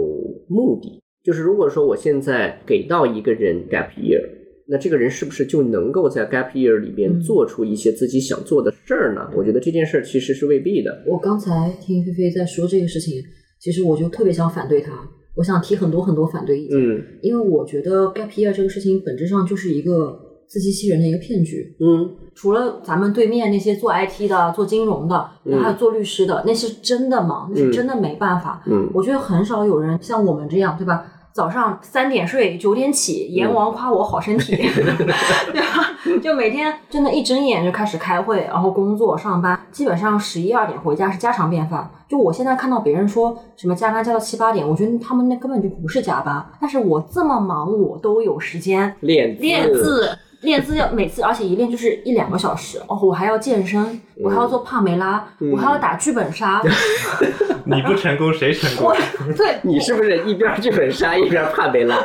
[0.49, 1.01] 目的。
[1.25, 4.21] 就是如果说我现在给到一个人 gap year，
[4.67, 9.31] 那这个人是不是就能够在 gap year 里边嗯做出一些自己想做的事儿呢？
[9.37, 11.05] 我觉得这件事儿其实是未必的。
[11.07, 13.23] 我刚才听菲菲在说这个事情，
[13.61, 21.77] 其实我就特别想反对他，我想提很多很多反对意见，嗯因为我觉得 gap year 这个事情本质上就是一个自欺欺人的一个骗局。
[21.81, 28.63] 嗯除了咱们对面那些做 IT 的、做金融的，嗯还有做律师的，那是真的忙，那是真的没办法。
[28.67, 31.05] 嗯我觉得很少有人像我们这样，对吧？
[31.33, 34.55] 早上三点睡，九点起，阎王夸我好身体，
[34.99, 35.17] 对吧？
[36.23, 41.91] 就每天真的，一睁眼就开始开会，然后工作上班，基本上十一二点回家是家常便饭。
[42.07, 46.45] 就我现在看到别人说什么加班加到七八点，我觉得他们那根本就不是加班。
[46.61, 50.11] 但是我这么忙，我都有时间练练字，
[50.43, 52.79] 练字要每次，而且一练就是一两个小时。
[52.87, 56.61] 哦，我还要健身，我还要做帕梅拉，我还要打剧本杀。
[57.65, 58.93] 你不成功谁成功？
[59.37, 61.97] 对， 你是不是一边剧本杀一边帕梅拉？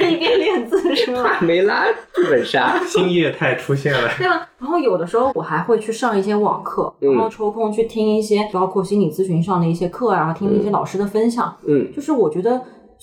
[0.00, 1.22] 一边练字是吗？
[1.22, 2.78] 帕梅拉剧本杀。
[2.84, 4.10] 新业态出现了。
[4.18, 11.56] 对啊，然后有的时候我还会去上一些网课，嗯然后抽空去听一些包括心理咨询上的一些课啊，然后听一些老师的分享。
[11.66, 12.60] 嗯就是我觉得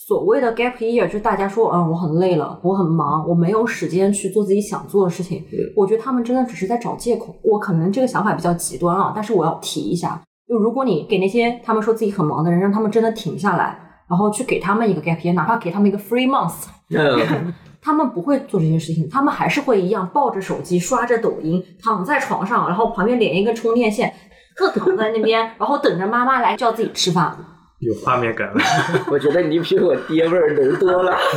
[0.08, 5.40] 所谓的 gap year，就是大家说，嗯，我很累了，我很忙，我没有时间去做自己想做的事情。
[5.52, 7.36] 嗯我觉得他们真的只是在找借口。
[7.44, 13.78] 我可能这个想法比较极端啊，但是我要提一下，就如果你给那些他们说自己很忙的人，让他们真的停下来，
[14.10, 24.12] 然后去给他们一个 gap year，哪怕给他们一个 free month，嗯 他们不会做这些事情，他们还是会一样抱着手机刷着抖音，躺在床上，然后旁边连一个充电线，
[24.58, 27.36] 特躺在那边，然后等着妈妈来叫自己吃饭。
[27.82, 28.60] 有画面感了。
[29.12, 31.16] 我觉得你比我爹味儿浓多了。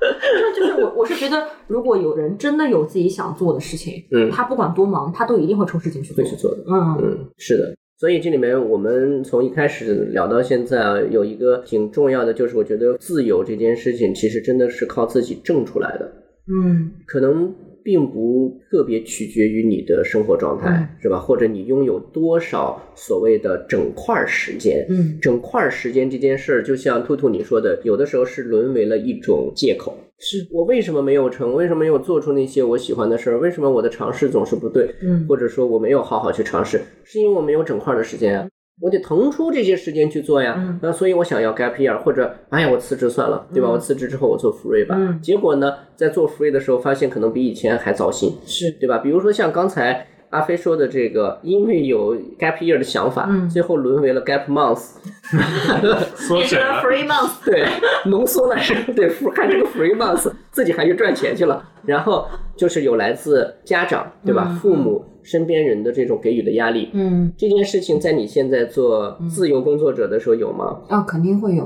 [0.00, 6.30] 这就是我，我是觉得，如果有人真的有自己想做的事情，嗯他不管多忙，他都一定会抽时间去做会。
[6.30, 6.58] 去做的。
[6.68, 7.74] 嗯，嗯，是的。
[7.98, 16.12] 所以这里面我们从一开始聊到现在啊，有一个挺重要的，就是我觉得自由这件事情，其实真的是靠自己挣出来的，
[16.46, 21.18] 嗯可能并不特别取决于你的生活状态，嗯是吧？
[21.18, 24.86] 或者你拥有多少所谓的整块时间。
[24.88, 29.96] 嗯，整块时间这件事儿，就像兔兔你说的，有的时候是沦为了一种借口。
[30.18, 31.54] 是，我为什么没有成？
[31.54, 33.38] 为什么没有做出那些我喜欢的事儿？
[33.38, 34.94] 为什么我的尝试总是不对？
[35.00, 38.48] 嗯或者说我没有好好去尝试，是因为我没有整块的时间啊。
[38.80, 40.54] 我得腾出这些时间去做呀。
[40.58, 43.68] 嗯那所以我想要 gap year，或者哎呀我辞职算了，对吧？
[43.68, 44.94] 嗯我辞职之后我做 free 吧。
[44.98, 48.98] 嗯结果呢，在做 free 的时候，发现可能比以前还糟心，是，对吧？
[48.98, 50.06] 比如说像刚才。
[50.30, 54.96] 阿飞说的这个，因为有 gap year 的想法，嗯最后沦为了 gap month，
[56.16, 56.82] 缩水了。
[56.82, 57.30] free month。
[57.44, 57.66] 对，
[58.10, 61.62] 浓缩了是，对，看这个 free month， 自己还去赚钱去了。
[61.84, 64.46] 然后就是有来自家长，对吧？
[64.50, 66.90] 嗯父母身边人的这种给予的压力。
[66.92, 70.80] 嗯，这件事情在你现在做自由工作者的时候有吗？
[70.88, 71.64] 啊，肯定会有，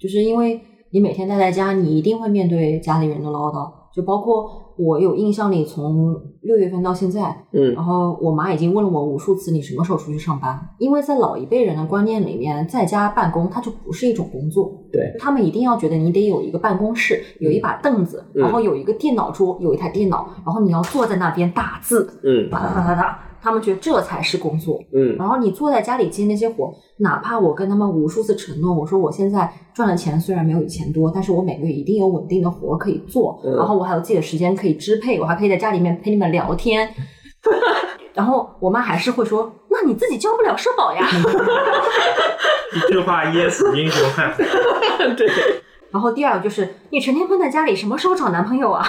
[0.00, 0.60] 就是因为
[0.92, 7.74] 你每天待在家，你一定会面对家里人的唠叨，就包括我有印象里，从六月份到现在，嗯。
[7.74, 10.58] 然后我妈已经问了我无数次，你什么时候出去上班？
[10.78, 18.40] 因为在老一辈人的观念里面，在家办公它就不是一种工作，对，他们一定要觉得你得有一个办公室，有一把凳子，嗯。
[18.40, 22.48] 然后有一个电脑桌，有一台电脑，然后你要坐在那边打字，嗯。
[22.48, 24.78] 哒哒哒哒哒，他们觉得这才是工作。
[24.94, 36.92] 嗯然后你坐在家里接那些活，哪怕我跟他们无数次承诺，我说我现在赚的钱虽然没有以前多，但是我每个月一定有稳定的活可以做，嗯然后我还有自己的时间可以支配，我还可以在家里面陪你们聊天。
[38.12, 41.06] 然后我妈还是会说：“那你自己交不了社保呀。
[42.74, 44.34] 一句话噎死英雄汉。
[45.16, 45.28] 对，”
[45.90, 48.84] 然后第二个就是你成天闷在家里，什么时候找男朋友啊？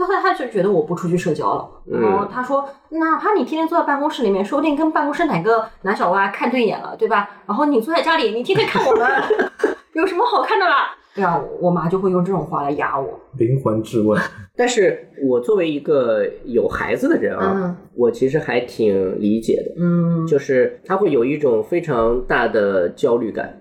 [0.00, 7.28] 就后来他就觉得我不出去社交了，嗯然后他说，哪怕你天天坐在办公室里面，说不定跟办公室哪个男小娃看对眼了，对吧？
[7.46, 9.06] 然后你坐在家里，你天天看我们，
[9.92, 10.94] 有什么好看的啦？
[11.14, 13.20] 对啊，我妈就会用这种话来压我。
[13.36, 14.18] 灵魂质问，
[14.56, 23.59] 但是我作为一个有孩子的人啊，嗯我其实还挺理解的，嗯，就是他会有一种非常大的焦虑感。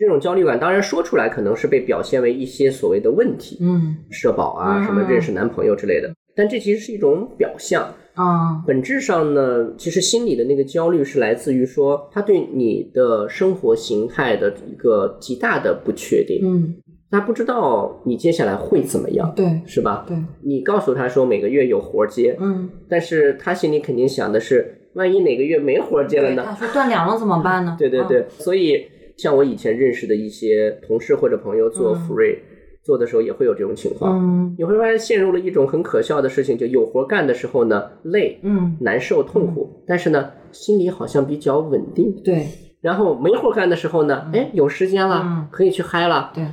[0.00, 7.86] 这种焦虑感当然说出来可能是被表现为一些所谓的问题，嗯社保啊，嗯什么认识男朋友之类的，但这其实是一种表象。
[8.14, 16.74] 啊本质上呢，其实心里的那个焦虑是来自于说他对你的生活形态的一个极大的不确定，嗯，
[17.10, 20.04] 他不知道你接下来会怎么样，对是吧？
[20.08, 26.44] 对，你告诉他说每个月有活接，嗯，但是他心里肯定想的是，万一哪个月没活接了，呢？
[26.58, 27.76] 他说断粮了怎么办呢？
[27.78, 28.84] 对对对，所以
[29.20, 32.38] 像我以前认识的一些同事或者朋友做嗯 free、
[32.82, 34.18] 做的时候也会有这种情况。
[34.18, 42.14] 嗯你会发现陷入了一种很可笑的事情，就有活干的时候呢，累、嗯，难受、痛苦，但是呢，心里好像比较稳定。
[42.24, 42.46] 对
[42.80, 46.44] 然后没活干的时候呢，哎，有时间了，嗯可以去嗨了，对，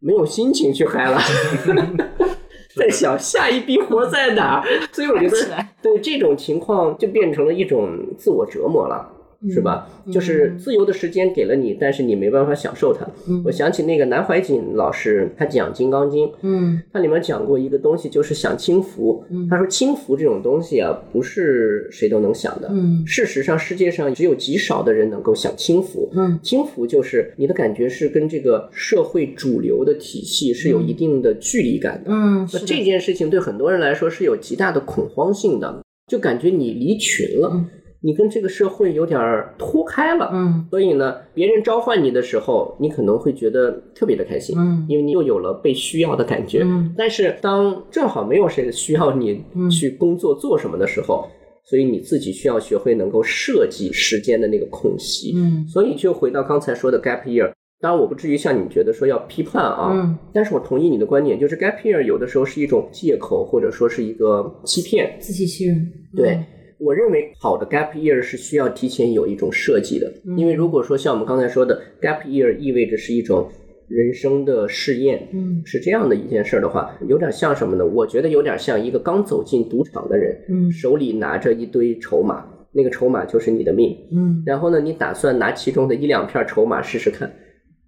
[0.00, 1.18] 没有心情去嗨了。
[2.76, 5.36] 在想下一笔活在哪儿，所以我觉得
[5.80, 9.15] 对这种情况就变成了一种自我折磨了。
[9.50, 9.88] 是吧？
[10.06, 13.06] 嗯就是自由的时间给了你，但是你没办法享受它。
[13.28, 19.24] 嗯我想起那个南怀瑾老师，他讲《金刚经》，嗯他里面讲过一个东西，就是享清福。
[19.30, 22.68] 嗯他说清福这种东西啊，不是谁都能享的。
[22.70, 26.08] 嗯事实上，世界上只有极少的人能够享清福。
[26.12, 32.10] 嗯清福就是你的感觉是跟这个社会主流的体系是有一定的距离感的。
[32.12, 37.68] 嗯，那这件事情对很多人来说是有极大的恐慌性的，就感觉你离群了，嗯
[38.06, 40.30] 你跟这个社会有点儿脱开了。
[40.32, 46.60] 嗯所以呢，别人召唤你的时候，你可能会觉得特别的开心，嗯因为你又有了被需要的感觉。
[46.62, 51.28] 嗯但是当正好没有谁需要你嗯去工作做什么的时候，
[51.68, 55.32] 所以你自己需要学会能够设计时间的那个空隙。
[55.36, 57.50] 嗯所以就回到刚才说的 gap year。
[57.78, 65.16] 当然，我不至于像你觉得说要批判啊，嗯但是我同意你的观点，就是 gap year 有的时候是一种借口，或者说是一个欺骗。
[65.20, 65.92] 自欺欺人。
[66.16, 66.40] 对，
[66.78, 73.48] 我认为好的 gap year 是需要提前有一种设计的，嗯因为如果说像我们刚才说的 gap year 意味着是一种
[73.88, 77.86] 人生的试验，嗯是这样的一件事儿的话，有点像什么呢？
[77.86, 87.32] 我觉得有点像一个刚走进赌场的人，嗯手里拿着一堆筹码，那个筹码就是你的命，嗯然后呢，你打算拿其中的一两片筹码试试看，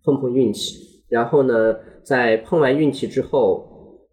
[0.05, 3.68] 碰碰运气，然后呢，在碰完运气之后，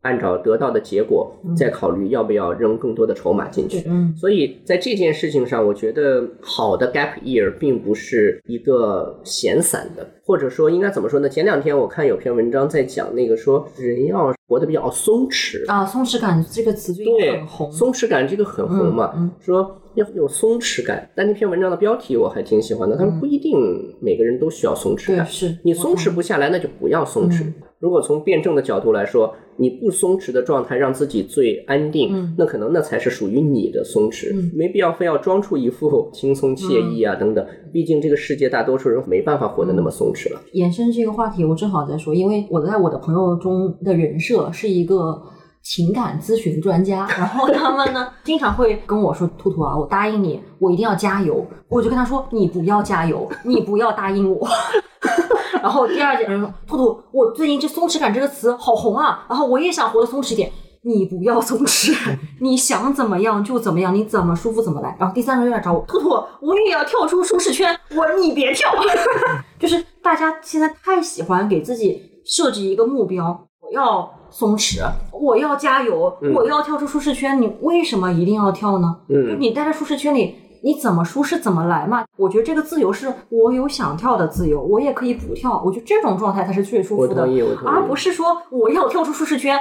[0.05, 3.83] 按照得到的结果，再考虑要不要扔更多的筹码进去。
[3.87, 11.27] 嗯所以在这件事情上，我觉得好的 gap year 并不是一个闲散的，或者说应该怎么说呢？
[11.27, 17.71] 前两天我看有篇文章在讲那个说人要活得比较松弛，啊，松弛感这个词最近对很，红。
[17.71, 21.09] 松弛感这个很红嘛，嗯嗯说要有松弛感。
[21.15, 27.43] 但那篇文章的标题我还挺喜欢的，他说不一定每个人都需要松弛感，对是你松弛不下来，那就不要松弛。
[27.43, 37.45] 嗯如果从辩证的角度来说，你不松弛的状态让自己最安定，嗯那可能那才是属于你的松弛，嗯没必要非要装出一副轻松惬意啊、等等。
[37.71, 40.41] 毕竟这个世界大多数人没办法活得那么松弛了。
[40.53, 45.21] 延伸这个话题，我正好在说，因为我在我的朋友中的人设是一个
[45.65, 54.47] 情感咨询专家，然后他们呢经常会跟我说：“兔兔啊，我答应你，我一定要加油。”我就跟他说：“你不要加油，你不要答应我。
[55.61, 60.51] ”然后第二件人说：“兔兔，我最近这松弛感这个词好红啊，然后我也想活得松弛一点。”
[60.87, 61.95] 你不要松弛，
[62.39, 64.95] 你想怎么样就怎么样，你怎么舒服怎么来。
[64.99, 66.09] 然后第三个人又来找我，兔兔，
[66.41, 68.69] 我也要跳出舒适圈，我你别跳。
[69.57, 74.07] 就是大家现在太喜欢给自己设置一个目标，我要
[74.37, 74.81] 松弛，
[75.13, 77.41] 我要加油，嗯我要跳出舒适圈。
[77.41, 78.97] 你为什么一定要跳呢？
[79.39, 82.03] 你待在舒适圈里，你怎么舒适怎么来嘛。
[82.17, 85.63] 我觉得这个自由是我有想跳的自由，我也可以不跳。
[85.65, 87.25] 我觉得这种状态才是最舒服的
[87.65, 89.57] 而不是说我要跳出舒适圈，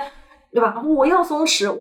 [0.51, 0.83] 对吧？
[0.83, 1.72] 我要松弛。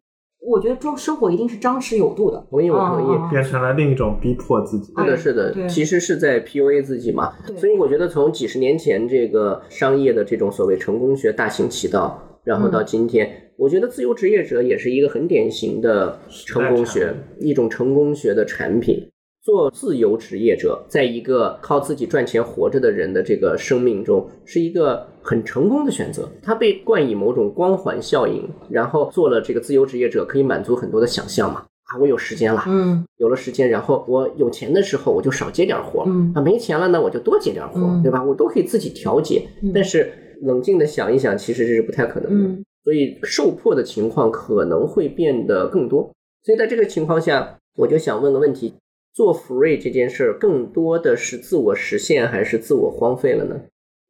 [0.46, 2.46] 我觉得中生活一定是张弛有度的。
[2.52, 3.18] 同意，我同意。
[3.18, 4.94] 啊变成了另一种逼迫自己。
[4.96, 7.34] 是的，是的，其实是在 PUA 自己嘛。
[7.58, 19.08] 所以我觉得从几十年前这个商业的这种所谓成功学大行其道，然后到今天，我觉得自由职业者也是一个很典型的成功学一种成功学的产品。
[19.42, 26.30] 做自由职业者，在一个靠自己赚钱活着的人的这个生命中，是一个很成功的选择。
[26.42, 31.66] 他被冠以某种光环效应，然后做了这个自由职业者，可以满足很多的想象嘛。
[31.94, 38.24] 啊，我有时间了，嗯有了时间，然后我有钱的时候我就少接点活，嗯啊，没钱了呢我就多接点活，嗯对吧？
[38.24, 39.46] 我都可以自己调节。
[39.62, 40.14] 嗯但是
[40.44, 42.48] 冷静的想一想，其实这是不太可能的。
[42.54, 46.12] 嗯所以受迫的情况可能会变得更多。
[46.44, 48.74] 所以在这个情况下，我就想问个问题：
[49.14, 53.56] 做 free 这件事儿，更多的是自我实现还是自我荒废了呢？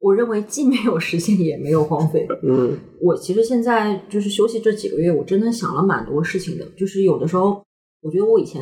[0.00, 2.26] 我认为既没有实现，也没有荒废。
[2.42, 6.66] 嗯我其实现在就是休息这几个月，我真的想了蛮多事情的。
[6.76, 7.62] 就是有的时候，
[8.02, 8.60] 我觉得我以前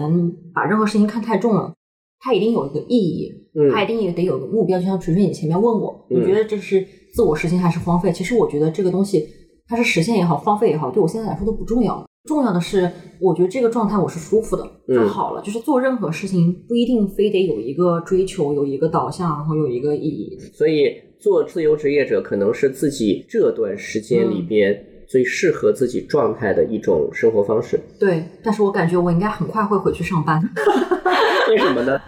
[0.52, 1.74] 把任何事情看太重了，
[2.20, 3.32] 它一定有一个意义，
[3.72, 4.78] 它一嗯定也得有个目标。
[4.78, 8.10] 就像锤锤你前面问我，嗯你觉得这是自我实现还是荒废？
[8.12, 9.28] 其实我觉得这个东西，
[9.68, 12.06] 它是实现也好，荒废也好，对我现在来说都不重要了。
[12.24, 12.88] 重要的是，
[13.20, 15.42] 我觉得这个状态我是舒服的就嗯好了。
[15.42, 20.38] 就是做任何事情不一定非得有一个追求，有一个导向，然后有一个意义。
[20.54, 24.72] 所以做自由职业者可能是自己这段时间里边
[25.08, 27.80] 最适合自己状态的一种生活方式。
[27.98, 30.40] 对，但是我感觉我应该很快会回去上班。
[31.50, 32.00] 为什么呢？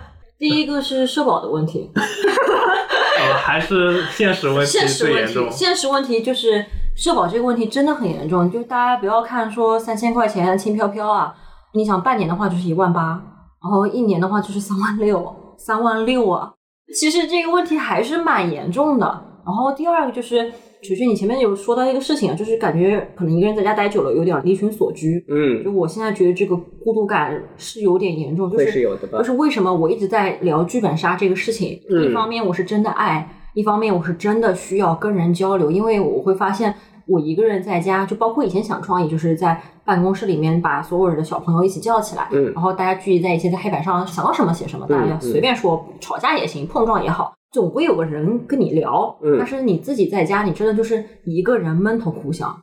[0.45, 5.51] 第一个是社保的问题， 呃，还是现实问题现实问题最严重，。
[5.51, 11.35] 现实问题就是社保这个问题真的很严重，就是大家不要看说三千块钱轻飘飘啊，
[11.73, 13.19] 你想半年的话就是一万八，
[13.63, 16.53] 然后一年的话就是三万六，三万六啊，
[16.95, 19.07] 其实这个问题还是蛮严重的。
[19.47, 20.53] 然后第二个就是，
[20.85, 25.25] 曲曲你前面有说到一个事情啊，就是感觉可能一个人在家待久了，有点离群所居。
[25.29, 31.81] 嗯，就我现在觉得这个孤独感是有点严重，就是是有的吧就是为什么我一直在聊剧本杀这个事情？
[31.89, 36.75] 嗯一方面我是真的爱，一方面我是真的需要跟人交流，因为我会发现
[37.07, 47.35] 我一个人在家，就包括以前想创业，就是在办公室里面把所有人的小朋友一起叫起来，嗯然后大家聚集在一起，在黑板上想到什么写什么，大家嗯随便说，吵架也行，碰撞也好。
[47.55, 49.37] 总归有个人跟你聊，嗯。
[49.39, 52.61] 但是你自己在家，你真的就是一个人闷头苦想，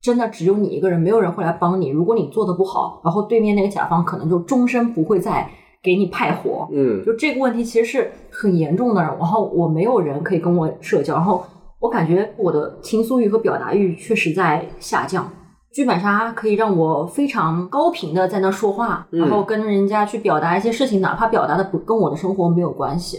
[0.00, 1.88] 真的只有你一个人，没有人会来帮你。
[1.88, 5.50] 如果你做的不好，然后对面那个甲方可能就终身不会再
[5.82, 6.68] 给你派活。
[6.70, 7.04] 嗯。
[7.04, 11.44] 就这个问题其实是很严重的，然后我没有人可以跟我社交，然后
[11.80, 15.28] 我感觉我的倾诉欲和表达欲确实在下降。
[15.72, 23.18] 剧本杀可以让我非常高频的在那说话，嗯然后跟人家去表达一些事情，哪怕表达的不跟我的生活没有关系。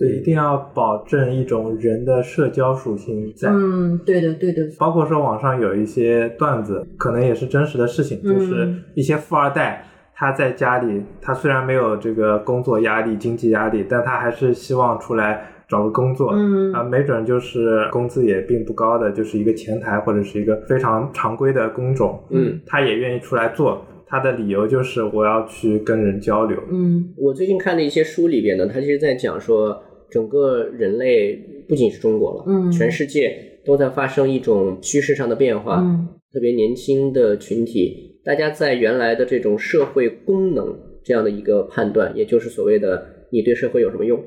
[0.00, 3.50] 所以一定要保证一种人的社交属性在。
[3.50, 9.84] 嗯，对的，对的，包括说网上有一些段子，可能也是真实的事情，嗯就是一些富二代。
[10.14, 16.32] 他在家里，他虽然没有这个工作压力、经济压力，但他还是希望出来找个工作。
[16.34, 22.22] 嗯啊，没准就是工资也并不高的，就是一个前台或者是一个非常常规的工种。
[22.30, 26.58] 嗯，他也愿意出来做，他的理由就是我要去跟人交流。
[26.70, 31.36] 嗯我最近看的一些书里边呢，他其实在讲说，整个人类
[31.68, 35.80] 不仅是中国了，嗯全世界都在发生一种趋势上的变化。
[35.82, 44.22] 嗯特别年轻的群体，大家在原来的这种社会功能这样的一个判断，也就是所谓的你对社会有什么用，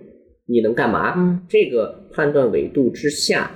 [0.46, 1.14] 你能干嘛？
[1.16, 3.50] 嗯这个判断维度之下，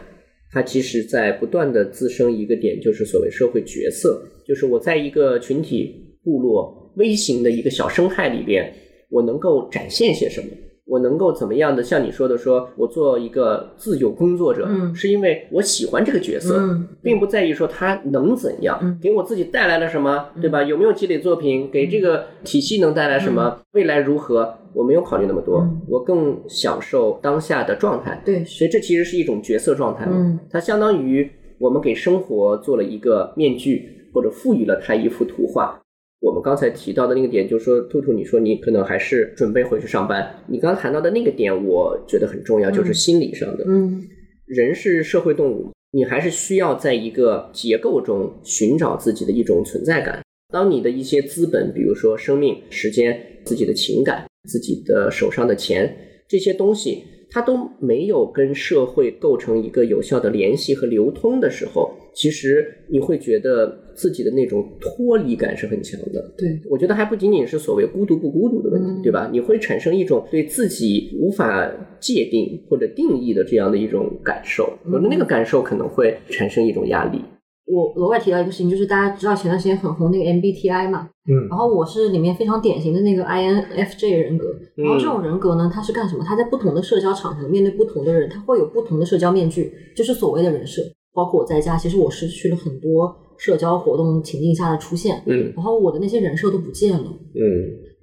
[0.49, 8.73] 它其实在不断的滋生一个点，就是所谓社会角色，就是我在一个群体、部落、微型的一个小生态里边，
[9.09, 10.47] 我能够展现些什么。
[10.87, 11.83] 我能够怎么样的？
[11.83, 14.95] 像你说的说，我做一个自由工作者，嗯。
[14.95, 16.87] 是因为我喜欢这个角色，嗯。
[17.03, 18.97] 并不在意说他能怎样，嗯。
[19.01, 20.63] 给我自己带来了什么，对吧？
[20.63, 25.81] 有没有积累作品，给这个体系能带来什么，未来如何，我没有考虑那么多，嗯。
[25.89, 28.21] 我更享受当下的状态。
[28.25, 30.39] 对，所以这其实是一种角色状态嘛，嗯。
[30.49, 31.29] 它相当于
[31.59, 35.77] 我们给生活做了一个面具，或者赋予了它一幅图画。
[36.19, 40.43] 我们刚才提到的那个点，就是说，兔兔，你说你可能还是准备回去上班。
[40.47, 43.63] 你刚刚谈到的那个点，我觉得很重要，就是心理上的。
[43.67, 44.01] 嗯
[44.45, 50.21] 人是社会动物，你还是需要在一个结构中寻找自己的一种存在感。
[50.53, 55.93] 当你的一些资本，比如说生命、时间、自己的情感、自己的手上的钱
[56.29, 66.33] 这些东西，它都没有跟社会构成一个有效的联系和流通的时候，其实你会觉得自己的那种脱离感是很强的。
[66.37, 69.27] 对，我觉得还不仅仅是所谓孤独不孤独的问题，嗯对吧？
[69.31, 71.69] 你会产生一种对自己无法
[71.99, 77.19] 界定或者定义的这样的一种感受，嗯我觉得那个感受可能会产生一种压力。
[77.65, 86.23] 我额外提到一个事情，就是大家知道前段时间很红那个 MBTI 嘛，嗯然后我是里面非常典型的那个 INFJ 人格，嗯然后这种人格呢，他是干什么？
[86.23, 90.81] 他在不同的社交场合面对不同的人，他会有不同的社交面具，就是所谓的人设。
[91.17, 97.05] 包括我在家，其实我失去了很多社交活动情境下的出现，嗯然后我的那些人设都不见了。
[97.33, 97.41] 嗯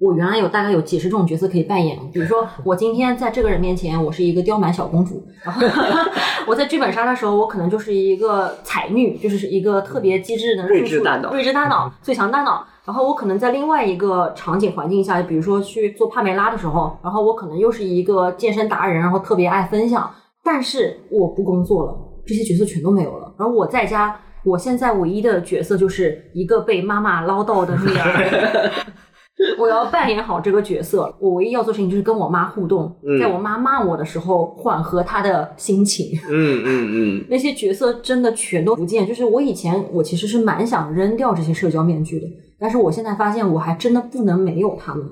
[0.01, 5.65] 我原来有大概有几十种角色可以扮演，比如说我今天在这个人面前，我是一个刁蛮小公主，然后
[6.45, 12.65] 我在剧本杀的时候，我可能就是一个才女，就是一个特别机智的睿智大脑睿智大脑、最强大脑。
[12.83, 20.11] 然后我可能在另外一个场景环境下，比如说去做帕梅拉的时候，然后我可能又是一个健身达人，然后特别爱分享。
[20.43, 23.33] 但是我不工作了，这些角色全都没有了。
[23.37, 28.71] 然后我在家，我现在唯一的角色就是一个被妈妈唠叨的女儿。
[29.59, 36.17] 我要扮演好这个角色，我唯一要做的事情就是跟我妈互动，嗯在我妈骂我的时候缓和她的心情。
[36.29, 45.05] 嗯嗯嗯， 那些角色真的全都不见，就是我以前我其实是蛮想扔掉这些社交面具的，但是我现在发现我还真的不能没有他们。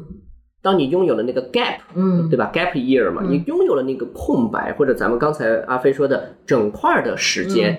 [0.63, 7.73] 当你拥有了那个 gap，嗯，对吧？gap year 嘛，嗯你拥有了那个空白，或者咱们刚才阿飞说的整块的时间。
[7.73, 7.77] 嗯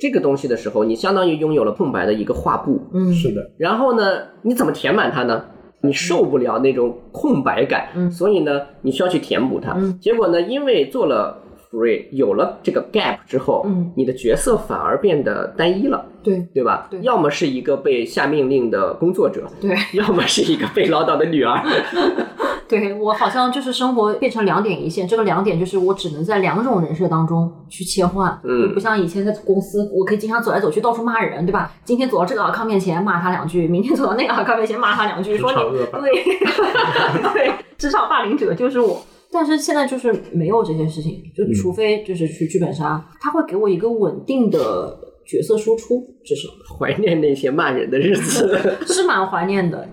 [0.00, 5.44] 这个东西的时候，你相当于拥有了空白的一个画布，嗯，是的，然后呢，你怎么填满它呢？
[5.80, 9.74] 你受不了那种空白感，嗯所以呢，你需要去填补它。
[9.76, 11.38] 嗯结果呢，因为做了
[11.72, 16.86] free，有了这个 gap 之后，嗯你的角色反而变得单一了，对对吧？
[16.90, 21.62] 对要么是一个被下命令的工作者，对要么是一个被唠叨的女儿。
[22.68, 31.70] 对，我好像就是生活变成两点一线，这个两点就是我只能在两种人设当中去切换，嗯不像以前在公司，我可以经常走来走去，到处骂人，对吧？
[31.84, 35.58] 今天走到这个尔康面前骂他两句，明天走到那个尔康面前骂他两句，说你
[36.00, 36.24] 对
[37.34, 39.04] 对，职场霸凌者就是我。
[39.32, 48.46] 但是现在就是没有这些事情，就嗯除非就是去剧本杀，他会给我一个稳定的角色输出，至少 怀念那些骂人的日子。
[48.86, 49.88] 是蛮怀念的。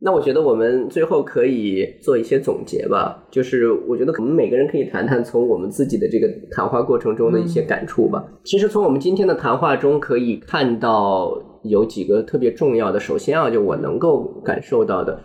[0.00, 8.24] 那我觉得我们最后可以做一些总结吧，就是我觉得我们每个人可以谈谈从我们自己的这个谈话过程中的一些感触吧。
[8.44, 15.20] 其实从我们今天的谈话中可以看到有几个特别重要的，首先啊，就我能够感受到的，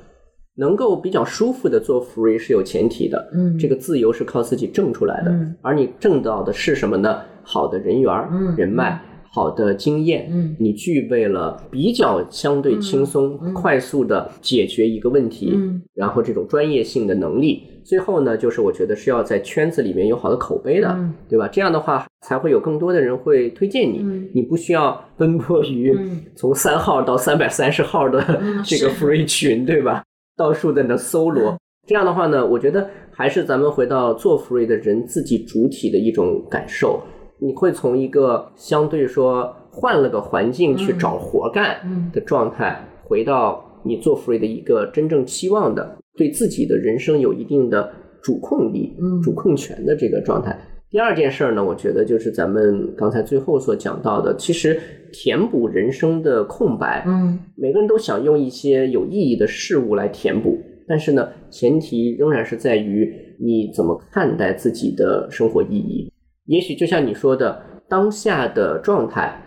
[0.55, 3.57] 能够比较舒服的做 free 是有前提的，嗯。
[3.57, 5.55] 这个自由是靠自己挣出来的，嗯。
[5.61, 7.21] 而你挣到的是什么呢？
[7.43, 8.55] 好的人缘儿、嗯。
[8.55, 9.01] 人脉。
[9.35, 10.55] 好的经验，嗯。
[10.59, 15.81] 你具备了比较相对轻松、快速的解决一个问题，嗯。
[15.95, 21.11] 然后这种专业性的能力，最后呢，就是我觉得是要在圈子里面有好的口碑的，嗯。
[21.27, 21.47] 对吧？
[21.47, 24.29] 这样的话才会有更多的人会推荐你，嗯。
[24.35, 26.21] 你不需要奔波于嗯。
[26.35, 30.03] 从三号到三百三十号的嗯这个 free 群，对吧？
[30.35, 31.57] 到处在那搜罗。
[31.85, 37.01] 这样的话呢，我觉得还是咱们回到做 free 的人自己主体的一种感受。
[37.39, 50.57] 你会从一个相对说换了个环境去嗯找活干嗯的状态，回到你做 free 的一个真正期望的，对自己的人生有一定的主控力、嗯主控权的这个状态。
[50.93, 54.79] 第二件事儿呢，我觉得就是咱们刚才最后所讲到的，其实
[55.11, 60.55] 填补人生的空白，嗯每个人都想用一些有意义的事物来填补，
[60.87, 66.13] 但是呢，前提仍然是在于你怎么看待自己的生活意义。
[66.45, 69.41] 也许就像你说的，当下的状态，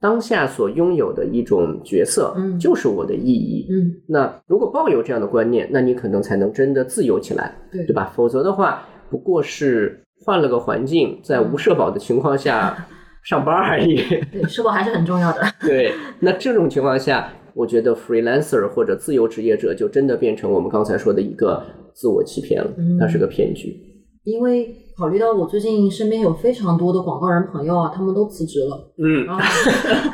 [0.00, 3.66] 当下所拥有的一种角色，嗯就是我的意义。
[3.68, 8.12] 嗯，那如果抱有这样的观念，那你可能才能真的自由起来，对对吧？
[8.14, 12.86] 否则的话，不过是换了个环境，在无社保的情况下
[13.22, 13.96] 上班而已。
[14.32, 15.42] 对，社保还是很重要的。
[15.60, 21.62] 对，那这种情况下，我觉得 freelancer 或者自由职业者就真的变成我们刚才说的一个
[21.92, 23.78] 自我欺骗了，嗯它是个骗局。
[24.24, 28.92] 因为考虑到我最近身边有非常多的广告人朋友啊，他们都辞职了。
[28.98, 29.38] 嗯啊，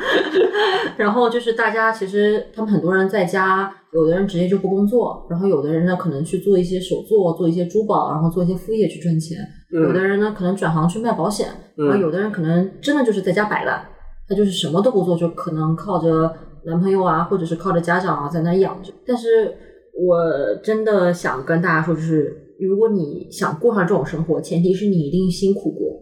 [0.97, 9.37] 然后就是大家其实他们很多人在家，有的人直接就不工作，然后有的人呢可能去做一些手作，做一些珠宝，然后做一些副业去赚钱。
[9.71, 11.47] 有的人呢可能转行去卖保险，
[11.77, 13.81] 然后有的人可能真的就是在家摆烂，
[14.27, 16.29] 他就是什么都不做，就可能靠着
[16.65, 18.91] 男朋友啊，或者是靠着家长啊在那养着。
[19.07, 19.55] 但是
[19.93, 20.17] 我
[20.61, 25.99] 真的想跟大家说，就是如果你想过上这种生活，前提是你一定辛苦过，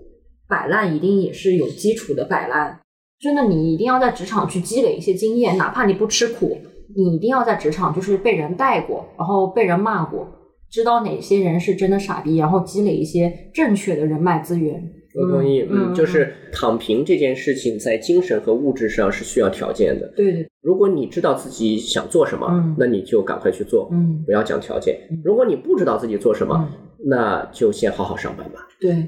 [0.47, 2.79] 摆烂一定也是有基础的摆烂。
[3.19, 6.57] 真的，你一定要在职场去积累一些经验，哪怕你不吃苦，
[6.95, 10.27] 你一定要在职场就是被人带过，然后被人骂过，
[10.69, 14.81] 知道哪些人是真的傻逼，然后积累一些正确的人脉资源。
[15.15, 20.07] 我同意，嗯，就是躺平这件事情，在精神和物质上是需要条件的。
[20.15, 24.99] 对对，如果你知道自己想做什么，嗯那你就赶快去做，嗯，不要讲条件。
[25.23, 28.59] 如果你不知道自己做什么，嗯那就先好好上班吧。
[28.79, 29.07] 对，嗯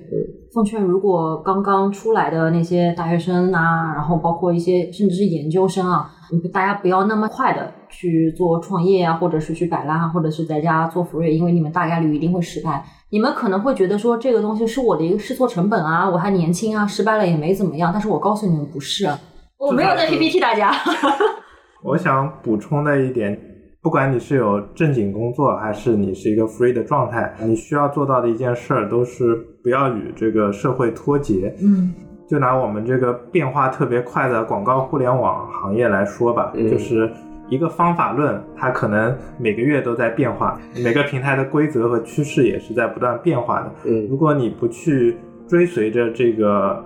[0.54, 6.10] 奉劝如果刚刚出来的那些大学生啊，然后包括一些甚至是研究生啊，
[6.54, 12.84] 大家不要那么快的去做创业啊，或者是去摆烂啊，或者是在家做 free，因为你们大概率一定会失败。
[13.10, 17.92] 你们可能会觉得说这个东西是我的一个试错成本啊，我还年轻啊，失败了也没怎么样。
[17.94, 19.06] 但是我告诉你们不是，
[19.58, 20.72] 我没有在 PPT 大家。
[21.84, 23.38] 我想补充的一点，
[23.82, 31.54] 不管你是有正经工作，还是你是一个 free 的状态，你需要做到的一件事儿，都是不要与这个社会脱节。
[31.62, 31.94] 嗯
[32.30, 37.12] 就拿我们这个变化特别快的广告互联网行业来说吧，嗯就是
[37.52, 43.72] 一个方法论，它可能每个月都在变化，每个平台的规则和趋势也是在不断变化的。
[43.84, 46.82] 嗯如果你不去追随着这个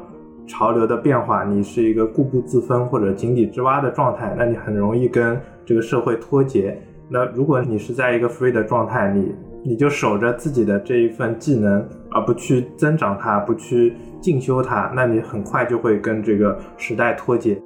[0.48, 6.76] 潮流的变化，你是一个固步自封或者井底之蛙的状态，那你很容易跟这个社会脱节。
[7.08, 17.62] 那如果你是在一个 free 的状态，你你就守着自己的这一份技能，而不去增长它，不去进修它，那你很快就会跟这个时代脱节。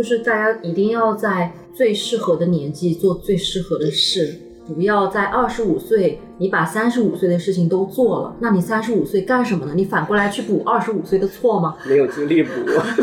[0.00, 4.34] 就是大家一定要在最适合的年纪做最适合的事，
[4.66, 9.72] 不要在二十五岁你把三十五岁的事情都做了，那你三十五岁干什么呢？
[9.76, 11.76] 你反过来去补二十五岁的错吗？
[11.86, 12.50] 没有精力补，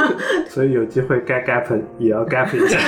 [0.50, 2.80] 所以有机会该 gap 也要 gap 一下。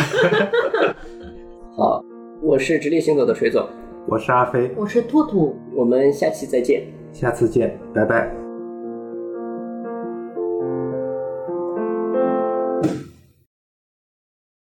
[1.78, 2.04] 好，
[2.42, 3.64] 我是直立行走的水总，
[4.08, 6.82] 我是阿飞，我是兔兔，我们下期再见，
[7.14, 8.36] 下次见，拜拜。